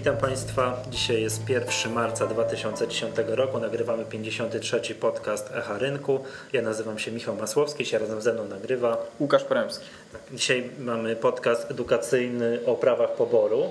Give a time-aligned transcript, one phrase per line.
[0.00, 0.82] Witam Państwa.
[0.90, 3.58] Dzisiaj jest 1 marca 2010 roku.
[3.58, 4.94] Nagrywamy 53.
[4.94, 6.20] podcast Echa Rynku.
[6.52, 9.84] Ja nazywam się Michał Masłowski, się razem ze mną nagrywa Łukasz Poremski.
[10.32, 13.62] Dzisiaj mamy podcast edukacyjny o prawach poboru.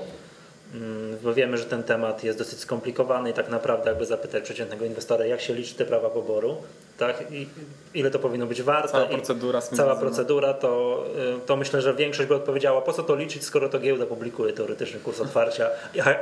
[0.73, 4.85] Mm, bo wiemy, że ten temat jest dosyć skomplikowany i tak naprawdę jakby zapytać przeciętnego
[4.85, 6.57] inwestora, jak się liczy te prawa poboru,
[6.97, 7.31] tak?
[7.31, 7.47] I
[7.93, 8.91] ile to powinno być warte.
[8.91, 9.61] Cała procedura.
[9.61, 11.05] Cała procedura, to,
[11.37, 14.53] y, to myślę, że większość by odpowiedziała, po co to liczyć, skoro to giełda publikuje
[14.53, 15.69] teoretyczny kurs otwarcia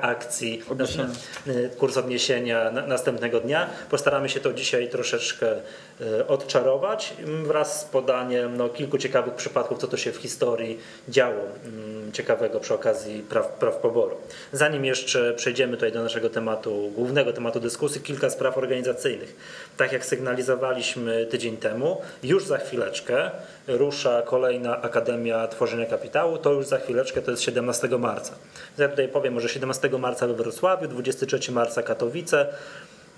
[0.02, 1.10] akcji, odniesienia.
[1.48, 3.70] Y, kurs odniesienia następnego dnia.
[3.90, 5.56] Postaramy się to dzisiaj troszeczkę
[6.02, 11.42] y, odczarować wraz z podaniem no, kilku ciekawych przypadków, co to się w historii działo
[11.66, 14.18] mm, ciekawego przy okazji praw, praw poboru.
[14.52, 19.36] Zanim jeszcze przejdziemy tutaj do naszego tematu, głównego tematu dyskusji, kilka spraw organizacyjnych.
[19.78, 23.32] Tak jak sygnalizowaliśmy tydzień temu, już za chwileczkę
[23.68, 28.34] rusza kolejna Akademia Tworzenia Kapitału, to już za chwileczkę, to jest 17 marca.
[28.78, 32.48] Ja tutaj powiem, może 17 marca we Wrocławiu, 23 marca Katowice,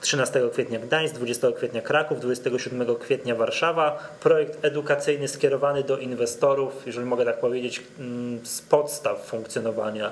[0.01, 4.09] 13 kwietnia Gdańsk, 20 kwietnia Kraków, 27 kwietnia Warszawa.
[4.19, 10.11] Projekt edukacyjny skierowany do inwestorów, jeżeli mogę tak powiedzieć, mm, z podstaw funkcjonowania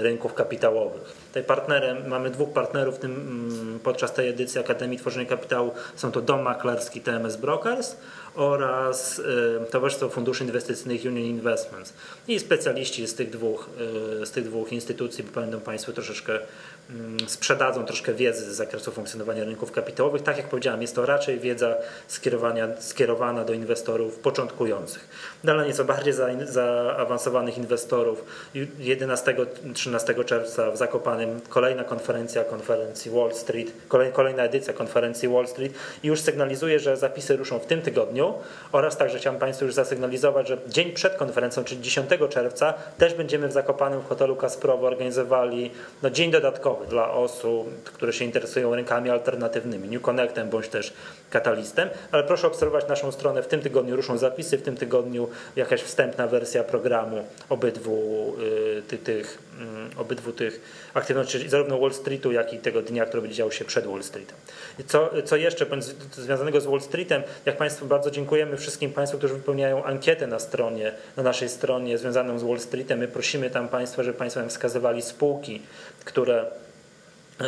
[0.00, 1.14] rynków kapitałowych.
[1.28, 5.70] Tutaj partnerem, mamy dwóch partnerów tym, mm, podczas tej edycji Akademii Tworzenia Kapitału.
[5.96, 7.96] Są to Dom Maklerski TMS Brokers
[8.34, 9.22] oraz
[9.60, 11.92] e, Towarzystwo Funduszy Inwestycyjnych Union Investments.
[12.28, 13.70] I specjaliści z tych dwóch,
[14.22, 16.38] e, z tych dwóch instytucji będą Państwu troszeczkę
[16.90, 20.22] mm, sprzedadzą troszkę wiedzy z zakresu funkcjonowania rynków kapitałowych.
[20.22, 21.74] Tak jak powiedziałem, jest to raczej wiedza
[22.78, 25.08] skierowana do inwestorów początkujących.
[25.44, 28.24] Dla nieco bardziej zaawansowanych inwestorów
[28.80, 33.72] 11-13 czerwca w Zakopanem kolejna konferencja konferencji Wall Street,
[34.12, 35.72] kolejna edycja konferencji Wall Street
[36.02, 38.21] i już sygnalizuję, że zapisy ruszą w tym tygodniu
[38.72, 43.48] oraz także chciałem Państwu już zasygnalizować, że dzień przed konferencją, czyli 10 czerwca też będziemy
[43.48, 45.70] w Zakopanem w hotelu Kasprowo organizowali
[46.02, 50.92] no, dzień dodatkowy dla osób, które się interesują rynkami alternatywnymi, New Connectem bądź też
[51.30, 55.82] Katalistem, ale proszę obserwować naszą stronę, w tym tygodniu ruszą zapisy, w tym tygodniu jakaś
[55.82, 58.32] wstępna wersja programu obydwu
[58.78, 59.38] y, tych, tych
[59.96, 60.60] obydwu tych
[60.94, 64.36] aktywności, zarówno Wall Streetu, jak i tego dnia, który będzie działo się przed Wall Streetem.
[64.86, 65.66] Co, co jeszcze
[66.12, 70.92] związanego z Wall Streetem, jak Państwu bardzo dziękujemy wszystkim Państwu, którzy wypełniają ankietę na stronie,
[71.16, 72.98] na naszej stronie związaną z Wall Streetem.
[72.98, 75.62] My prosimy tam Państwa, żeby Państwo nam wskazywali spółki,
[76.04, 76.44] które
[77.40, 77.46] yy,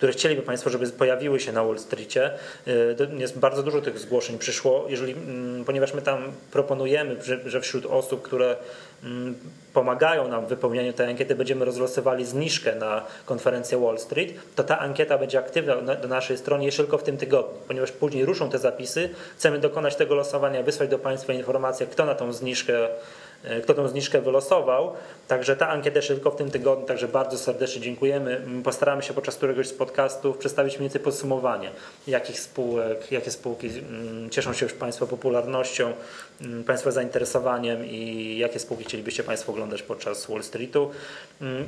[0.00, 2.30] które chcieliby Państwo, żeby pojawiły się na Wall Streetie.
[2.68, 7.16] Y, jest bardzo dużo tych zgłoszeń przyszło, jeżeli, mm, ponieważ my tam proponujemy,
[7.46, 8.56] że, wśród osób, które
[9.04, 9.34] mm,
[9.72, 14.78] pomagają nam w wypełnianiu tej ankiety, będziemy rozlosowali zniżkę na konferencję Wall Street, to ta
[14.78, 18.58] ankieta będzie aktywna do naszej strony jeszcze tylko w tym tygodniu, ponieważ później ruszą te
[18.58, 22.88] zapisy, chcemy dokonać tego losowania, wysłać do Państwa informację, kto na tą zniżkę
[23.62, 24.92] kto tą zniżkę wylosował.
[25.28, 28.36] Także ta ankieta jeszcze tylko w tym tygodniu, także bardzo serdecznie dziękujemy.
[28.36, 31.70] Mm, postaramy się podczas któregoś z podcastów przedstawić mniej więcej podsumowanie,
[32.06, 35.92] jakich spółek, jakie spółki mm, cieszą się już Państwa popularnością,
[36.40, 40.90] mm, Państwa zainteresowaniem i jakie spółki chcielibyście Państwo oglądać podczas Wall Streetu.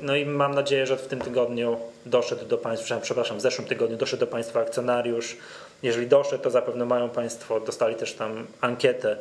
[0.03, 3.97] No i mam nadzieję, że w tym tygodniu doszedł do Państwa, przepraszam, w zeszłym tygodniu
[3.97, 5.37] doszedł do Państwa akcjonariusz.
[5.83, 9.16] Jeżeli doszedł, to zapewne mają Państwo, dostali też tam ankietę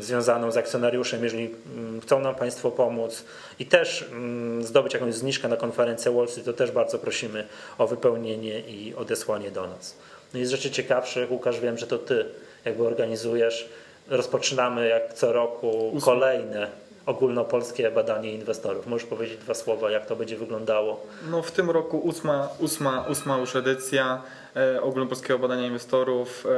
[0.00, 3.24] związaną z akcjonariuszem, jeżeli mm, chcą nam Państwo pomóc
[3.58, 7.46] i też mm, zdobyć jakąś zniżkę na konferencję Wall Street, to też bardzo prosimy
[7.78, 9.96] o wypełnienie i odesłanie do nas.
[10.34, 12.24] No i z rzeczy ciekawszych, Łukasz, wiem, że to Ty
[12.64, 13.68] jakby organizujesz.
[14.08, 16.68] Rozpoczynamy jak co roku kolejne
[17.06, 18.86] ogólnopolskie badanie inwestorów.
[18.86, 21.00] Możesz powiedzieć dwa słowa, jak to będzie wyglądało?
[21.30, 24.22] No w tym roku ósma, ósma, ósma już edycja
[24.82, 26.46] ogólnopolskiego badania inwestorów.
[26.46, 26.48] E,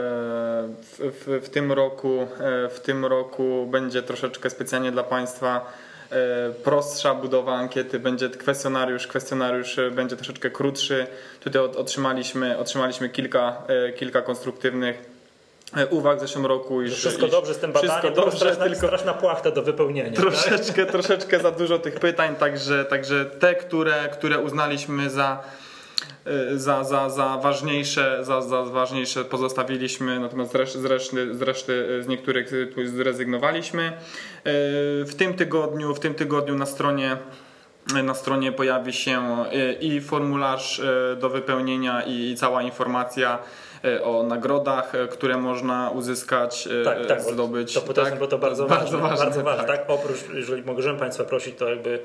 [0.82, 5.72] w, w, w, tym roku, e, w tym roku będzie troszeczkę specjalnie dla Państwa
[6.10, 11.06] e, prostsza budowa ankiety, będzie kwestionariusz, kwestionariusz będzie troszeczkę krótszy.
[11.40, 15.14] Tutaj otrzymaliśmy, otrzymaliśmy kilka, e, kilka konstruktywnych
[15.76, 16.82] E, uwag w zeszłym roku.
[16.82, 20.16] Iż, wszystko dobrze z tym badaniem, wszystko dobrze, straszna, tylko straszna płachta do wypełnienia.
[20.16, 20.92] Troszeczkę, tak?
[20.92, 25.73] troszeczkę za dużo tych pytań, także, także te, które, które uznaliśmy za e,
[26.54, 32.02] za, za, za, ważniejsze, za, za ważniejsze pozostawiliśmy, natomiast z reszty, z, reszty, z, reszty,
[32.02, 32.48] z niektórych
[32.84, 33.82] zrezygnowaliśmy.
[33.82, 33.92] E,
[35.04, 37.16] w tym tygodniu, w tym tygodniu na stronie
[38.04, 39.44] na stronie pojawi się
[39.80, 40.82] i formularz
[41.20, 43.38] do wypełnienia i cała informacja
[44.02, 47.74] o nagrodach, które można uzyskać, tak, tak, zdobyć.
[47.74, 48.18] To, tak?
[48.18, 49.24] bo to bardzo, bardzo ważne.
[49.24, 49.78] Bardzo ważne tak.
[49.78, 49.90] tak.
[49.90, 51.98] Oprócz, jeżeli możemy Państwa prosić, to jakby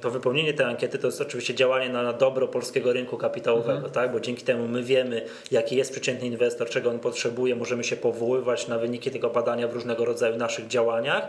[0.00, 3.92] to wypełnienie tej ankiety to jest oczywiście działanie na dobro polskiego rynku kapitałowego, mhm.
[3.92, 4.12] tak?
[4.12, 8.68] bo dzięki temu my wiemy, jaki jest przeciętny inwestor, czego on potrzebuje, możemy się powoływać
[8.68, 11.28] na wyniki tego badania w różnego rodzaju naszych działaniach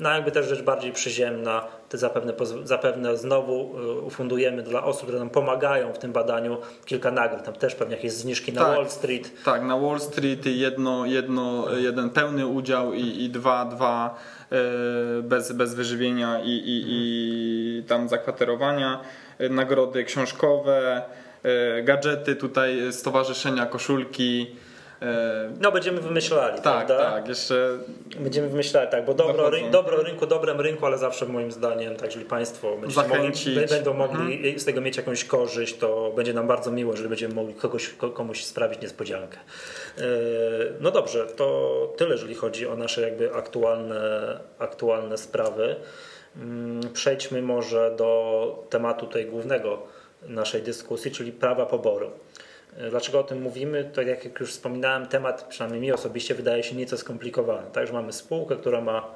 [0.00, 2.32] No jakby też rzecz bardziej przyziemna, to zapewne,
[2.64, 7.42] zapewne znowu y, ufundujemy dla osób, które nam pomagają w tym badaniu kilka nagród.
[7.42, 8.76] Tam też pewnie jakieś zniżki na Tak.
[8.76, 9.30] Wall Street.
[9.44, 14.14] Tak, na Wall Street jedno, jedno, jeden pełny udział i, i dwa, dwa
[15.22, 19.00] bez, bez wyżywienia i, i, i tam zakwaterowania,
[19.38, 21.02] e, nagrody książkowe,
[21.42, 24.56] e, gadżety tutaj, stowarzyszenia, koszulki.
[25.02, 26.98] E, No będziemy wymyślali, Tak, prawda?
[26.98, 27.78] tak, jeszcze
[28.20, 32.04] Będziemy wymyślali, tak, bo dobro, ryn, dobro rynku, dobrem rynku, ale zawsze moim zdaniem, tak,
[32.06, 34.58] jeżeli Państwo mogli, będą mogli Mhm.
[34.60, 38.10] z tego mieć jakąś korzyść, to będzie nam bardzo miło, jeżeli będziemy mogli kogoś, ko-
[38.10, 39.38] komuś sprawić niespodziankę.
[39.98, 40.02] Yy,
[40.80, 44.00] No dobrze, to tyle, jeżeli chodzi o nasze jakby aktualne,
[44.58, 45.76] aktualne sprawy.
[46.36, 49.82] Mm, Przejdźmy może do tematu tutaj głównego
[50.22, 52.10] naszej dyskusji, czyli prawa poboru.
[52.90, 53.90] Dlaczego o tym mówimy?
[53.94, 57.70] Tak jak już wspominałem, temat przynajmniej mi osobiście wydaje się nieco skomplikowany.
[57.72, 59.14] Także mamy spółkę, która ma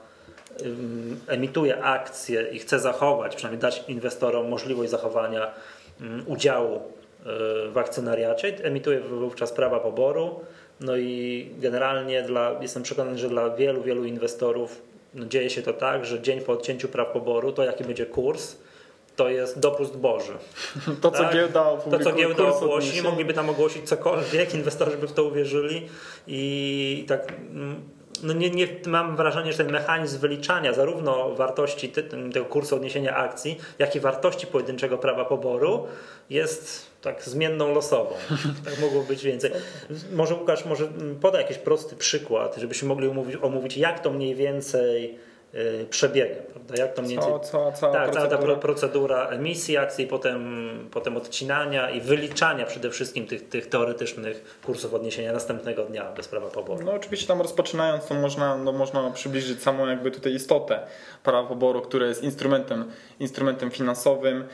[1.27, 5.55] emituje akcje i chce zachować, przynajmniej dać inwestorom możliwość zachowania
[6.27, 6.81] udziału y,
[7.71, 10.41] w akcjonariacie, emituje wówczas prawa poboru.
[10.81, 14.83] No i generalnie dla, jestem przekonany, że dla wielu, wielu inwestorów
[15.15, 18.57] no, dzieje się to tak, że dzień po odcięciu praw poboru, to jaki będzie kurs,
[19.16, 20.32] to jest dopust Boży.
[21.02, 21.34] to, co Tak.
[21.34, 25.88] giełda To, co giełda ogłosi, mogliby tam ogłosić cokolwiek, inwestorzy by w to uwierzyli
[26.26, 27.32] i tak
[28.22, 31.88] no nie, nie, mam wrażenie, że ten mechanizm wyliczania zarówno wartości
[32.32, 35.87] tego kursu odniesienia akcji, jak i wartości pojedynczego prawa poboru
[36.31, 38.14] jest tak zmienną losową.
[38.64, 39.50] Tak mogło być więcej.
[40.12, 40.88] Może Łukasz, może
[41.20, 45.19] podaj jakiś prosty przykład, żebyśmy mogli omówić, omówić jak to mniej więcej
[45.91, 46.75] przebiega, prawda?
[46.77, 48.39] Jak to mniej więcej co, cała tak, cała ta procedura?
[48.39, 54.95] pro- procedura emisji akcji, potem, potem odcinania i wyliczania przede wszystkim tych, tych teoretycznych kursów
[54.95, 56.85] odniesienia następnego dnia bez prawa poboru.
[56.85, 60.81] No oczywiście tam rozpoczynając to można, no, można przybliżyć samą jakby tutaj istotę
[61.23, 62.91] prawa poboru, które jest instrumentem,
[63.21, 64.45] instrumentem finansowym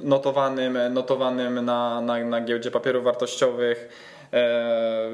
[0.00, 3.88] notowanym, notowanym na, na, na giełdzie papierów wartościowych.
[4.32, 5.10] E,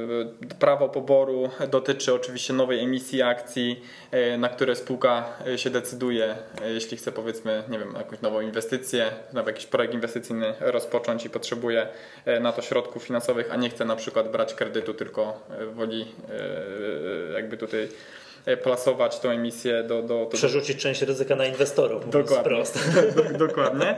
[0.59, 6.97] Prawo poboru dotyczy oczywiście nowej emisji akcji, e, na które spółka e, się decyduje, jeśli
[6.97, 11.89] chce powiedzmy, nie wiem, jakąś nową inwestycję, nawet jakiś projekt inwestycyjny rozpocząć i potrzebuje
[12.41, 15.41] na to środków finansowych, a nie chce na przykład brać kredytu, tylko
[15.75, 16.07] woli
[17.35, 17.89] jakby tutaj
[18.63, 22.63] plasować tą emisję do, do, do, Przerzucić część ryzyka na inwestorów, Dokładnie.
[23.47, 23.97] Dokładnie.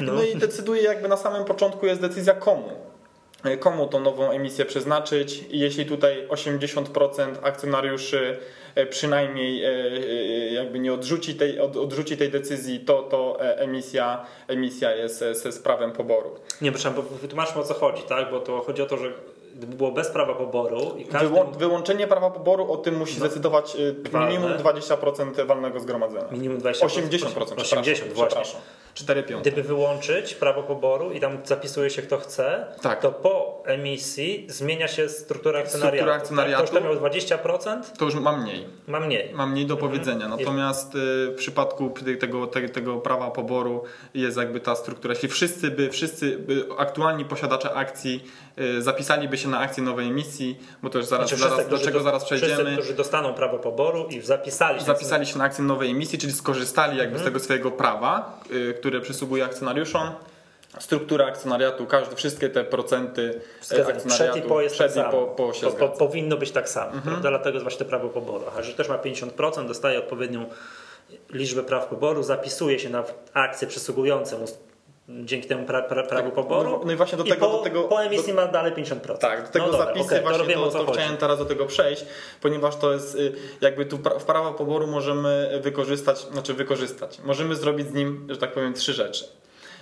[0.00, 0.22] No.
[0.22, 2.97] i decyduje jakby na samym początku jest decyzja komu.
[3.44, 8.38] E, Komu tą nową emisję przeznaczyć i jeśli tutaj 80% akcjonariuszy
[8.74, 14.94] e, przynajmniej e, jakby nie odrzuci tej, od- odrzuci tej decyzji, to, to emisja, emisja
[14.94, 16.30] jest ze sprawem poboru.
[16.62, 18.30] Nie, proszę, bo wytłumaczmy o co chodzi, tak?
[18.30, 19.12] Bo to chodzi o to, że
[19.56, 21.28] gdyby było bez prawa poboru i każdy...
[21.28, 24.28] Wyłą- wyłączenie prawa poboru o tym musi zdecydować e, Walne.
[24.28, 26.24] minimum 20% walnego zgromadzenia.
[26.30, 26.72] Minimum 20%.
[26.86, 28.42] 80%, 80, właśnie.
[28.98, 29.04] Przepraszam.
[29.04, 29.50] 4 piąte.
[29.50, 33.00] Gdyby wyłączyć prawo poboru i tam zapisuje się kto chce, Tak.
[33.00, 35.96] to po emisji zmienia się struktura akcjonariatu.
[35.96, 36.62] Struktura akcjonariatu.
[36.62, 36.70] Tak?
[36.70, 38.66] Ktoś, kto miał 20%, To już ma mniej.
[38.86, 39.34] ma mniej.
[39.34, 39.90] Ma mniej do Mhm.
[39.92, 40.28] powiedzenia.
[40.28, 40.98] Natomiast y,
[41.32, 43.82] w przypadku te- tego, te- tego prawa poboru
[44.14, 45.14] jest jakby ta struktura.
[45.14, 48.24] Jeśli wszyscy by, wszyscy by aktualni posiadacze akcji
[48.58, 51.78] y, zapisaliby się na akcję nowej emisji, bo to już zaraz, Znaczy, zaraz wszyscy, do
[51.78, 52.72] czego do- zaraz Wszyscy, przejdziemy.
[52.76, 54.84] którzy dostaną prawo poboru i zapisali się.
[54.86, 57.32] Zapisali się na akcję nowej emisji, czyli skorzystali jakby z Mhm.
[57.34, 60.10] tego swojego prawa, y, które przysługuje akcjonariuszom.
[60.78, 65.26] Struktura akcjonariatu, każdy, wszystkie te procenty Przed akcjonariatu i po jest przed tak i po,
[65.78, 67.02] po powinno być tak samo.
[67.02, 67.30] Prawda?
[67.30, 68.44] Dlatego jest właśnie to prawo poboru.
[68.58, 70.46] A że też ma 50%, dostaje odpowiednią
[71.30, 73.04] liczbę praw poboru, zapisuje się na
[73.34, 74.46] akcje przysługujące mu
[75.08, 76.80] dzięki temu pra, pra, prawu poboru.
[76.84, 79.18] no i właśnie do tego- po, do tego- po emisji ma dalej 50%.
[79.18, 80.92] Tak, do tego no dobra, zapisy to właśnie to, to chodzi.
[80.98, 82.04] chciałem teraz do tego przejść,
[82.40, 87.88] ponieważ to jest y, jakby tu w prawo poboru możemy wykorzystać, znaczy wykorzystać, możemy zrobić
[87.88, 89.24] z nim, że tak powiem, trzy rzeczy.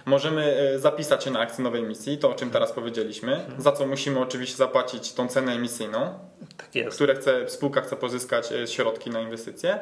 [0.06, 3.86] Możemy y, zapisać się na akcję nowej emisji, to o czym teraz powiedzieliśmy, za co
[3.86, 6.18] musimy oczywiście zapłacić tą cenę emisyjną,
[6.56, 6.96] Tak jest.
[6.96, 9.78] które chce, spółka chce pozyskać e, środki na inwestycje.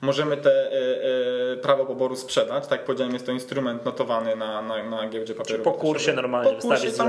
[0.00, 0.72] Możemy te e,
[1.52, 2.62] e, prawo poboru sprzedać.
[2.66, 5.64] Tak jak powiedziałem, jest to instrument notowany na, na, na giełdzie papierów.
[5.64, 7.00] po kursie normalnie Po kursie jest.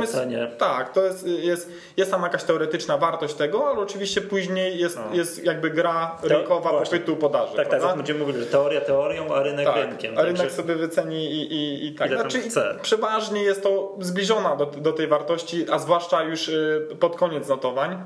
[0.57, 5.15] Tak, to jest, jest, jest tam jakaś teoretyczna wartość tego, ale oczywiście później jest, No.
[5.15, 6.99] jest jakby gra rynkowa właśnie.
[6.99, 7.47] popytu podaży.
[7.47, 7.87] Tak, tak, prawda?
[7.87, 10.17] jak będziemy mówili, że teoria teorią, a rynek Tak, rynkiem.
[10.17, 12.09] a rynek sobie wyceni i, i, i tak.
[12.11, 12.79] Znaczy, chce.
[12.81, 18.03] przeważnie jest to zbliżona do, do tej wartości, a zwłaszcza już y, pod koniec notowań.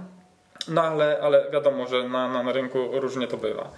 [0.67, 3.71] No ale, ale wiadomo, że na, na, na rynku różnie to bywa.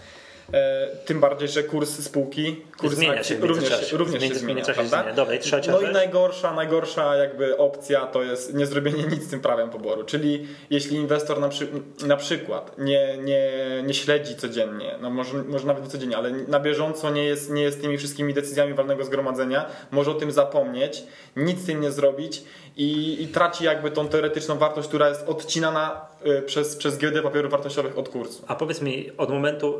[0.53, 4.73] E, tym bardziej, że kurs spółki kurs zmienia się również, również się zmienia, się?
[4.73, 5.13] Zmienia.
[5.13, 9.29] Dobra, i trzecia no i najgorsza, najgorssza jakby opcja to jest nie zrobienie nic z
[9.29, 10.03] tym prawem poboru.
[10.03, 11.67] Czyli jeśli inwestor na, przy,
[12.07, 13.51] na przykład nie, nie,
[13.83, 17.61] nie śledzi codziennie, no może, może nawet nie codziennie, ale na bieżąco nie jest, nie
[17.61, 21.03] jest tymi wszystkimi decyzjami walnego zgromadzenia, może o tym zapomnieć,
[21.35, 22.43] nic z tym nie zrobić
[22.77, 26.01] i, i traci jakby tą teoretyczną wartość, która jest odcinana
[26.45, 28.43] przez, przez giełdę papierów wartościowych od kursu.
[28.47, 29.79] A powiedz mi, od momentu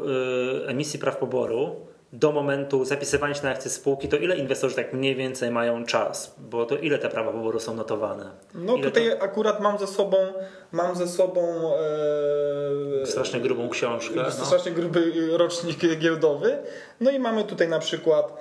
[0.64, 1.76] y, emisji praw poboru
[2.14, 6.36] do momentu zapisywania się na akcje spółki, to ile inwestorzy tak mniej więcej mają czas?
[6.38, 8.32] Bo to ile te prawa poboru są notowane?
[8.54, 9.24] No ile tutaj to...
[9.24, 10.18] akurat mam ze sobą
[10.72, 11.42] mam ze sobą
[13.02, 13.06] e...
[13.06, 14.16] strasznie grubą książkę.
[14.16, 14.46] No.
[14.46, 16.58] Strasznie gruby rocznik giełdowy.
[17.00, 18.34] No i mamy tutaj na przykład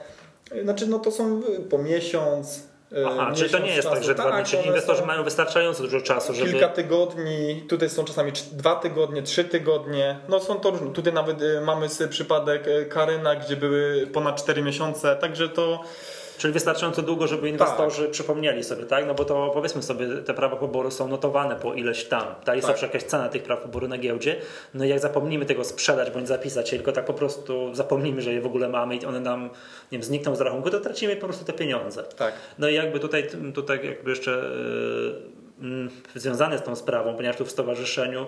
[0.62, 2.62] znaczy no to są po miesiąc
[3.06, 3.94] Aha, czyli to nie jest czasu.
[3.94, 6.50] tak, że dwa dni, czyli inwestorzy mają wystarczająco dużo czasu, żeby...
[6.50, 10.92] Kilka tygodni, tutaj są czasami dwa tygodnie, trzy tygodnie, no są to różne.
[10.92, 15.84] Tutaj nawet y, mamy sobie przypadek y, Karyna, gdzie były ponad cztery miesiące, także to
[16.38, 18.10] Czyli wystarczająco długo, żeby inwestorzy tak.
[18.10, 19.06] przypomnieli sobie, tak?
[19.06, 22.24] No bo to powiedzmy sobie, te prawa poboru są notowane po ileś tam.
[22.44, 22.76] Ta jest tak.
[22.76, 24.36] zawsze jakaś cena tych praw poboru na giełdzie.
[24.74, 28.40] No i jak zapomnimy tego sprzedać bądź zapisać tylko tak po prostu zapomnimy, że je
[28.40, 29.42] w ogóle mamy i one nam
[29.92, 32.02] nie wiem, znikną z rachunku, to tracimy po prostu te pieniądze.
[32.02, 32.34] Tak.
[32.58, 34.50] No i jakby tutaj, tutaj jakby jeszcze
[35.60, 38.26] yy, związane z tą sprawą, ponieważ tu w stowarzyszeniu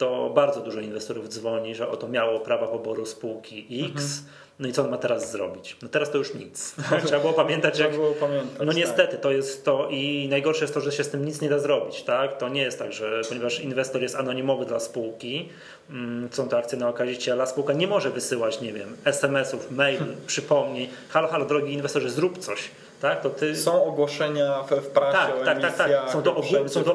[0.00, 4.18] to bardzo dużo inwestorów dzwoni, że oto miało prawa poboru spółki X.
[4.20, 5.76] Mhm no i co on ma teraz zrobić?
[5.82, 6.74] No teraz to już nic.
[7.06, 7.94] Trzeba było pamiętać, jak...
[7.94, 9.20] było pamiętać, No niestety, tak.
[9.20, 12.02] to jest to i najgorsze jest to, że się z tym nic nie da zrobić.
[12.02, 12.38] Tak?
[12.38, 15.48] To nie jest tak, że ponieważ inwestor jest anonimowy dla spółki,
[15.90, 20.88] mm, są to akcje na okaziciela, spółka nie może wysyłać, nie wiem, SMS-ów, mail, przypomnij,
[21.08, 23.22] halo, halo, drogi inwestorze, zrób coś tak?
[23.22, 23.56] To ty...
[23.56, 26.10] Są ogłoszenia w, w prasie tak, o tak, tak, tak.
[26.12, 26.94] Są to, ogół, są to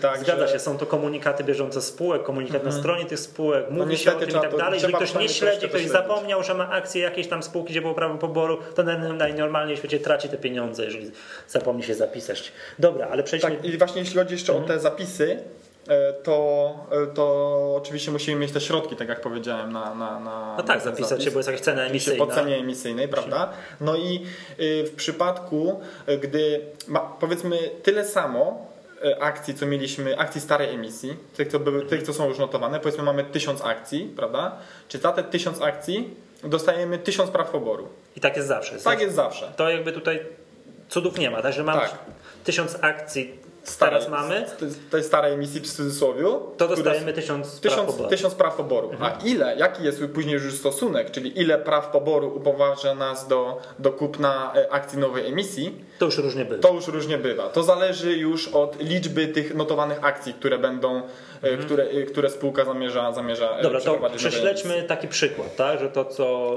[0.00, 0.52] tak, Zgadza że...
[0.52, 2.74] się, są to komunikaty bieżące spółek, komunikat mhm.
[2.74, 4.74] na stronie tych spółek, mówi no się o tym i tak dalej.
[4.74, 8.18] Jeżeli ktoś nie śledzi, ktoś zapomniał, że ma akcje jakiejś tam spółki, gdzie było prawo
[8.18, 8.82] poboru, to
[9.16, 11.10] najnormalniej w świecie traci te pieniądze, jeżeli
[11.48, 12.52] zapomni się zapisać.
[12.78, 13.50] Dobra, ale przejdźmy...
[13.50, 14.70] Tak, i właśnie jeśli chodzi jeszcze mhm.
[14.70, 15.42] o te zapisy,
[16.22, 19.94] to, e, to oczywiście musimy mieć te środki, tak jak powiedziałem, na.
[19.94, 21.24] na, na no tak, na zapisać zapis.
[21.24, 22.26] się, bo jest jakaś cena emisyjna.
[22.26, 23.52] Po cenie emisyjnej, prawda?
[23.80, 24.26] No i
[24.60, 28.66] y, w przypadku, y, gdy ma, powiedzmy tyle samo
[29.04, 32.80] y, akcji, co mieliśmy, akcji starej emisji, tych co, były, tych, co są już notowane,
[32.80, 34.56] powiedzmy mamy tysiąc akcji, prawda?
[34.88, 37.88] Czy za te tysiąc akcji dostajemy tysiąc praw poboru.
[38.16, 38.76] I tak jest zawsze.
[38.78, 39.52] Tak jest zawsze.
[39.56, 40.26] To jakby tutaj
[40.88, 41.98] cudów nie ma, także mam tak.
[42.44, 44.46] tysiąc akcji starej, teraz mamy.
[44.90, 46.40] Tej starej emisji w cudzysłowiu.
[46.56, 48.08] To dostajemy tysiąc, tysiąc praw poboru.
[48.08, 48.90] Tysiąc praw poboru.
[48.90, 49.12] Mhm.
[49.12, 53.92] A ile, jaki jest później już stosunek, czyli ile praw poboru upoważnia nas do, do
[53.92, 56.62] kupna e, akcji nowej emisji, to już różnie bywa.
[56.62, 57.48] To już różnie bywa.
[57.48, 61.02] To zależy już od liczby tych notowanych akcji, które będą, e,
[61.42, 61.62] mhm.
[61.62, 65.80] które, e, które spółka zamierza, zamierza Dobra, to prześledźmy taki przykład, tak?
[65.80, 66.56] że to co,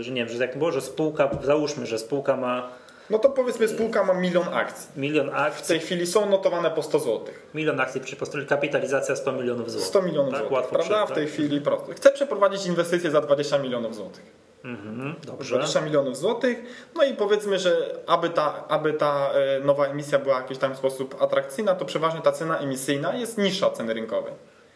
[0.00, 3.68] że nie wiem, że jak było, że spółka, załóżmy, że spółka ma no to powiedzmy
[3.68, 4.88] spółka ma milion akcji.
[4.96, 5.64] Milion akcji.
[5.64, 7.20] W tej chwili są notowane po 100 zł.
[7.54, 9.88] Milion akcji przy postuli kapitalizacja 100 milionów złotych.
[9.88, 11.06] 100 milionów tak, złotych, prawda?
[11.06, 11.92] w tej chwili prosto.
[11.92, 14.24] Chcę przeprowadzić inwestycje za 20 milionów złotych.
[14.64, 15.54] Mhm, dobrze.
[15.54, 16.62] 20 milionów złotych.
[16.94, 20.76] No i powiedzmy, że aby ta, aby ta e, nowa emisja była w jakiś tam
[20.76, 24.32] sposób atrakcyjna, to przeważnie ta cena emisyjna jest niższa od ceny rynkowej.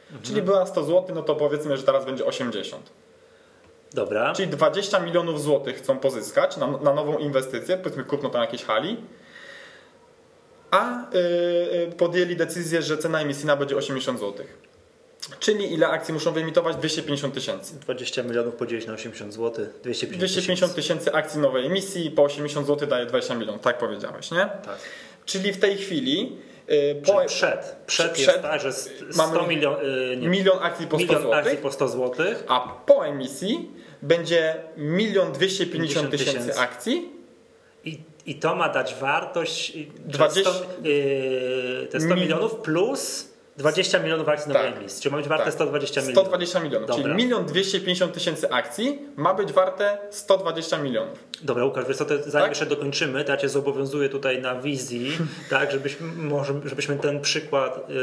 [0.07, 0.23] Mhm.
[0.23, 2.93] Czyli była 100 zł, no to powiedzmy, że teraz będzie 80.
[3.95, 4.33] Dobra.
[4.33, 8.97] Czyli 20 milionów złotych chcą pozyskać na, na nową inwestycję, powiedzmy kupno tam jakieś hali,
[10.71, 14.47] a yy, podjęli decyzję, że cena emisyjna będzie 80 zł.
[15.41, 16.77] Czyli ile akcji muszą wyemitować?
[16.77, 17.75] 250 tysięcy.
[17.75, 22.89] 20 milionów podzielić na 80 zł, 250 250 tysięcy akcji nowej emisji, po 80 zł
[22.89, 24.39] daje 20 milionów, tak powiedziałeś, nie?
[24.39, 24.79] Tak.
[25.27, 26.39] Czyli w tej chwili
[27.05, 29.77] po, przed, przed, przed jest tak, że 100 mamy milion,
[30.21, 33.71] yy, milion akcji po 100 milion akcji po 100 zł, a po emisji
[34.03, 37.13] będzie milion 250 tysięcy akcji.
[37.85, 44.29] I, I to ma dać wartość 20, 100, yy, te 100 milionów plus 20 milionów
[44.29, 44.81] akcji nowej tak.
[44.81, 45.03] emisji.
[45.03, 45.55] Czyli ma być warte tak.
[45.55, 46.25] 120 milionów.
[46.25, 46.89] 120 milionów.
[46.89, 47.03] Dobra.
[47.03, 51.19] Czyli milion 250 tysięcy akcji ma być warte 120 milionów.
[51.43, 52.49] Dobra, Łukasz, wiesz co, to zanim tak?
[52.49, 55.19] jeszcze dokończymy, to ja Cię zobowiązuję tutaj na wizji,
[55.51, 57.97] tak, żebyśmy, może, żebyśmy ten przykład yy,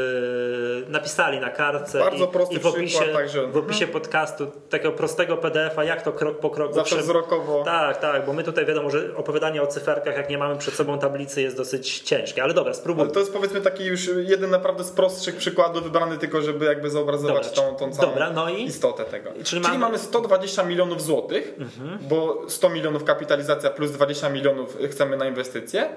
[0.88, 3.46] napisali na kartce Bardzo i, prosty i w opisie, przykład, także...
[3.46, 6.74] w opisie podcastu takiego prostego PDF-a, jak to krok po kroku.
[6.74, 7.62] Zawsze wzrokowo.
[7.64, 10.98] Tak, tak, bo my tutaj wiadomo, że opowiadanie o cyferkach, jak nie mamy przed sobą
[10.98, 13.06] tablicy jest dosyć ciężkie, ale dobra, spróbujmy.
[13.06, 16.90] Ale to jest powiedzmy taki już jeden naprawdę z prostszych przykładów wybrany tylko, żeby jakby
[16.90, 18.64] zobrazować dobra, tą, tą całą dobra, no i?
[18.64, 19.30] istotę tego.
[19.32, 19.78] Czyli, Czyli mamy...
[19.78, 21.98] mamy 120 milionów złotych, mhm.
[22.08, 25.88] bo 100 milionów kapitalizacja plus 20 milionów chcemy na inwestycje.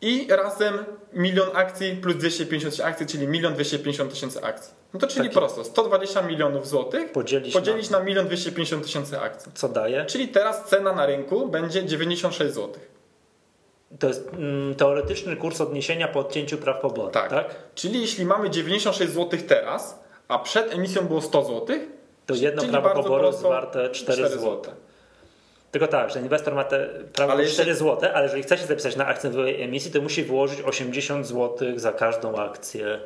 [0.00, 0.78] i razem
[1.12, 4.74] milion akcji plus 250 akcji, czyli milion 250 tysięcy akcji.
[4.94, 9.52] No to czyli Tak prosto, 120 milionów złotych Podzielić podzielić na milion 250 tysięcy akcji.
[9.54, 10.04] Co daje?
[10.04, 12.72] Czyli teraz cena na rynku będzie 96 zł.
[13.98, 17.10] To jest mm, teoretyczny kurs odniesienia po odcięciu praw poboru.
[17.10, 17.30] Tak.
[17.30, 17.54] tak?
[17.74, 21.76] Czyli jeśli mamy 96 zł teraz, a przed emisją było 100 zł,
[22.26, 24.62] To jedno prawo poboru jest warte 4, 4 zł.
[25.70, 28.58] Tylko tak, że inwestor ma te prawo Ale ale jeszcze- 4 zł, ale jeżeli chce
[28.58, 33.00] się zapisać na akcję nowej emisji, to musi wyłożyć 80 zł za każdą akcję.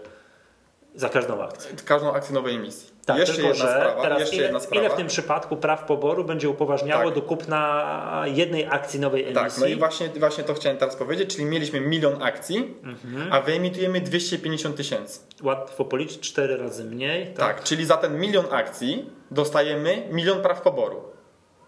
[0.94, 1.70] Za każdą akcję.
[1.84, 2.97] Każdą akcję nowej emisji.
[3.08, 4.02] Tak, jeszcze tylko, jedna że sprawa.
[4.02, 4.80] teraz jeszcze ile, jedna sprawa.
[4.86, 7.14] ile w tym przypadku praw poboru będzie upoważniało Tak.
[7.14, 9.42] do kupna jednej akcji nowej emisji?
[9.42, 13.32] Tak, no i właśnie, właśnie to chciałem teraz powiedzieć, czyli mieliśmy milion akcji, Mhm.
[13.32, 15.20] a wyemitujemy 250 tysięcy.
[15.42, 17.34] Łatwo policzyć, 4 razy mniej.
[17.34, 17.62] Tak.
[17.62, 21.02] czyli za ten milion akcji dostajemy milion praw poboru.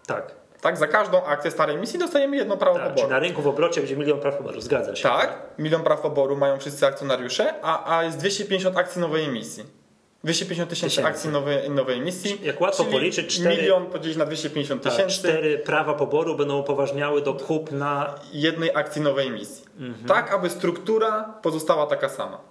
[0.07, 0.35] Tak.
[0.61, 2.83] Tak, za każdą akcję starej emisji dostajemy jedno prawo tak.
[2.87, 3.09] Czyli poboru.
[3.13, 4.61] na rynku w obrocie będzie milion praw poboru.
[4.61, 5.03] Zgadza się.
[5.03, 9.80] Tak, milion praw poboru mają wszyscy akcjonariusze, a, a jest 250 akcji nowej emisji.
[10.23, 12.39] 250 tysięcy akcji nowej, nowej emisji.
[12.43, 17.21] Jak łatwo policzyć, cztery- Milion podzielić na 250 Tak, tysięcy cztery prawa poboru będą upoważniały
[17.21, 18.15] do kupna.
[18.33, 19.65] jednej akcji nowej emisji.
[19.79, 20.07] Mhm.
[20.07, 22.41] Tak, aby struktura pozostała taka sama.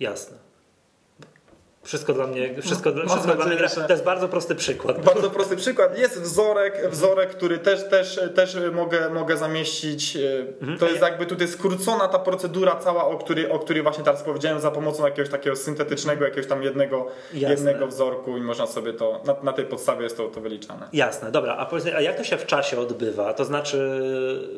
[0.00, 0.36] Jasne.
[1.84, 3.68] Wszystko dla mnie, wszystko, Mam wszystko dla mnie.
[3.68, 5.04] że- To jest bardzo prosty przykład.
[5.04, 5.98] Bardzo prosty przykład.
[5.98, 10.18] Jest wzorek, wzorek, który też, też, też mogę, mogę zamieścić.
[10.60, 10.78] Mhm.
[10.78, 14.60] To jest jakby tutaj skrócona ta procedura cała, o której, o której właśnie teraz powiedziałem,
[14.60, 17.50] za pomocą jakiegoś takiego syntetycznego, jakiegoś tam jednego, Jasne.
[17.54, 20.88] jednego wzorku i można sobie to, na, na tej podstawie jest to, to wyliczane.
[20.92, 21.56] Jasne, dobra.
[21.56, 23.34] A, powiedz, a jak to się w czasie odbywa?
[23.34, 23.78] To znaczy,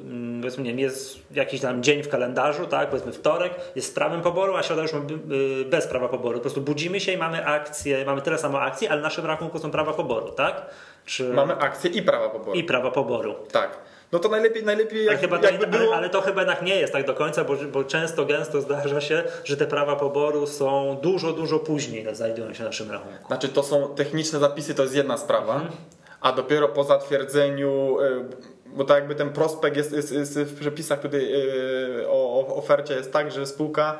[0.04, 2.90] mm, powiedzmy, nie wiem, jest jakiś tam dzień w kalendarzu, tak?
[2.90, 6.38] Powiedzmy wtorek, jest z prawem poboru, a środa już y, bez prawa poboru.
[6.38, 9.59] Po prostu budzimy się i mamy akcje, mamy tyle samo akcji, ale w naszym rachunku
[9.59, 10.66] są prawa poboru, tak?
[11.06, 11.33] Czy...
[11.33, 12.52] Mamy akcje i prawa poboru.
[12.52, 13.35] I prawa poboru.
[13.52, 13.78] Tak.
[14.12, 15.94] No to najlepiej, najlepiej Ale, jak, chyba to, jakby ale, było...
[15.94, 19.23] ale to chyba jednak nie jest tak do końca, bo, bo często, gęsto zdarza się,
[19.44, 23.26] że te prawa poboru są dużo, dużo później znajdują się w naszym rachunku.
[23.26, 25.73] Znaczy to są techniczne zapisy, to jest jedna sprawa, Mhm.
[26.21, 28.25] a dopiero po zatwierdzeniu, y,
[28.66, 31.21] bo tak jakby ten prospekt jest, jest, jest w przepisach tutaj
[32.00, 33.99] y, o, o ofercie jest tak, że spółka,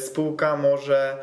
[0.00, 1.16] spółka może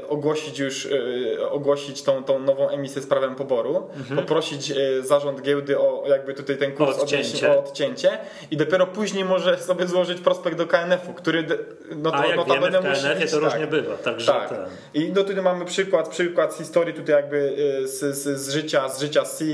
[0.00, 5.42] y, ogłosić już y, ogłosić tą, tą nową emisję z prawem poboru, poprosić y, zarząd
[5.42, 7.00] giełdy o jakby tutaj ten kurs Mhm.
[7.00, 7.50] O odcięcie.
[7.50, 8.18] o odcięcie
[8.50, 11.44] i dopiero później może sobie złożyć prospekt do KNF-u, który
[11.96, 13.50] no to A jak wiemy, notabene w KNF-ie być, to tak.
[13.50, 14.48] różnie bywa, także Tak.
[14.48, 14.58] ten.
[14.94, 19.00] I no tutaj mamy przykład, przykład z historii tutaj jakby z, z, z życia, z
[19.00, 19.44] życia C,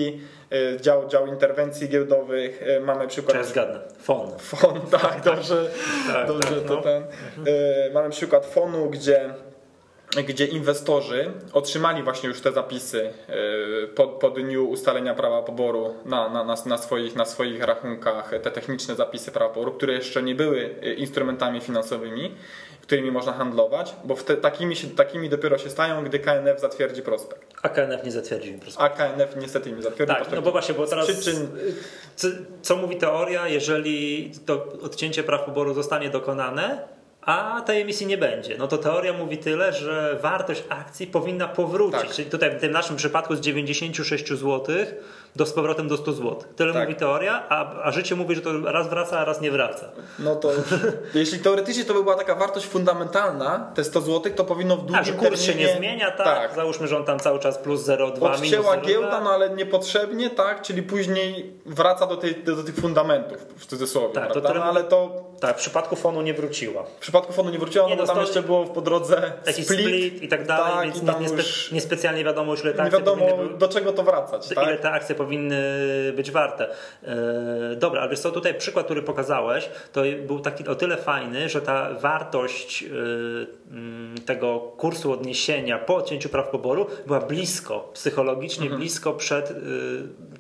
[0.81, 2.63] dział, dział interwencji giełdowych.
[2.81, 3.81] Mamy Czy ja przykład zgadnę?
[3.99, 4.31] FON.
[4.39, 5.71] FON, tak, dobrze,
[6.13, 6.83] Tak, dobrze tak, to no.
[6.83, 7.05] ten.
[7.95, 9.35] Mamy przykład FONu, gdzie
[10.29, 13.11] gdzie inwestorzy otrzymali właśnie już te zapisy
[13.95, 18.51] po, po dniu ustalenia prawa poboru na, na, na, na, swoich, na swoich rachunkach, te
[18.51, 22.35] techniczne zapisy prawa poboru, które jeszcze nie były y, instrumentami finansowymi,
[22.83, 27.55] którymi można handlować, bo wte, takimi, się, takimi dopiero się stają, gdy KNF zatwierdzi prospekt.
[27.63, 28.85] A KNF nie zatwierdził mi prospektu.
[28.85, 30.37] A KNF niestety nie zatwierdzi Tak, prospektu.
[30.37, 31.47] no bo właśnie, bo teraz Przyczyn-
[32.17, 32.29] co,
[32.63, 36.94] co mówi teoria, jeżeli to odcięcie praw poboru zostanie dokonane,
[37.27, 42.01] a tej emisji nie będzie, no to teoria mówi tyle, że wartość akcji powinna powrócić,
[42.01, 42.11] Tak.
[42.11, 44.65] czyli tutaj w tym naszym przypadku z 96 zł
[45.37, 46.37] do z powrotem do 100 zł.
[46.57, 46.83] Tyle Tak.
[46.89, 49.89] mówi teoria, a, a życie mówi, że to raz wraca, a raz nie wraca.
[50.19, 50.51] No to
[51.15, 54.97] jeśli teoretycznie to by była taka wartość fundamentalna, te 100 zł, to powinno w długim
[54.97, 55.69] A, że kurs się terminie...
[55.69, 58.87] nie zmienia, tak, załóżmy, że on tam cały czas plus 0,2 minus Odcięła 0,2.
[58.87, 60.63] giełda, no ale niepotrzebnie, tak?
[60.63, 64.49] Czyli później wraca do, tej, do, do tych fundamentów, w cudzysłowie, Tak, to prawda?
[64.49, 66.85] tyle- No, ale to Tak, w przypadku fonu nie wróciła.
[67.15, 69.65] W przypadku fondu nie wróciło, Nie, no bo no tam jeszcze było po drodze Jakiś
[69.65, 72.85] split, split, i tak dalej, tak, więc nie, niespe, już niespecjalnie wiadomo już ile te
[72.85, 74.81] nie wiadomo były- do czego to wracać, ile tak?
[74.81, 75.63] te akcje powinny
[76.17, 76.69] być warte.
[77.03, 81.49] E, dobra, ale wiesz co, tutaj przykład, który pokazałeś, to był taki o tyle fajny,
[81.49, 82.87] że ta wartość e,
[83.73, 88.81] mm, tego kursu odniesienia po odcięciu praw poboru była blisko, psychologicznie Mhm.
[88.81, 89.55] blisko przed, e,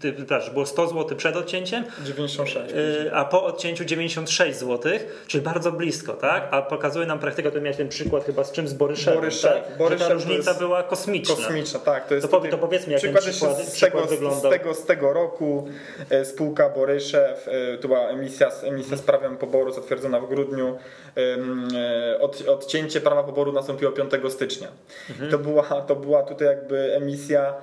[0.00, 2.74] ty, przepraszam, było 100 zł przed odcięciem, 96.
[3.06, 4.92] e, a po odcięciu 96 zł,
[5.26, 6.48] czyli bardzo blisko, tak?
[6.50, 9.52] A pokazuje nam praktyka, to miałeś ten przykład chyba z czym, z Boryszewem, Boryszew.
[9.52, 9.78] tak?
[9.78, 11.34] To ta różnica była kosmiczna.
[11.36, 12.06] Kosmiczna, tak.
[12.08, 14.18] To, jest To po- to powiedzmy, jak ten przykład jeszcze przykład- z, przykład tego, z,
[14.18, 14.50] wyglądał.
[14.52, 15.68] tego, z tego roku
[16.10, 20.78] e, spółka Boryszew, e, to była emisja, z- emisja z prawem poboru zatwierdzona w grudniu.
[21.16, 24.68] E, Od, odcięcie prawa poboru nastąpiło 5 stycznia.
[25.10, 25.30] Mhm.
[25.30, 27.54] To, była, to była tutaj jakby emisja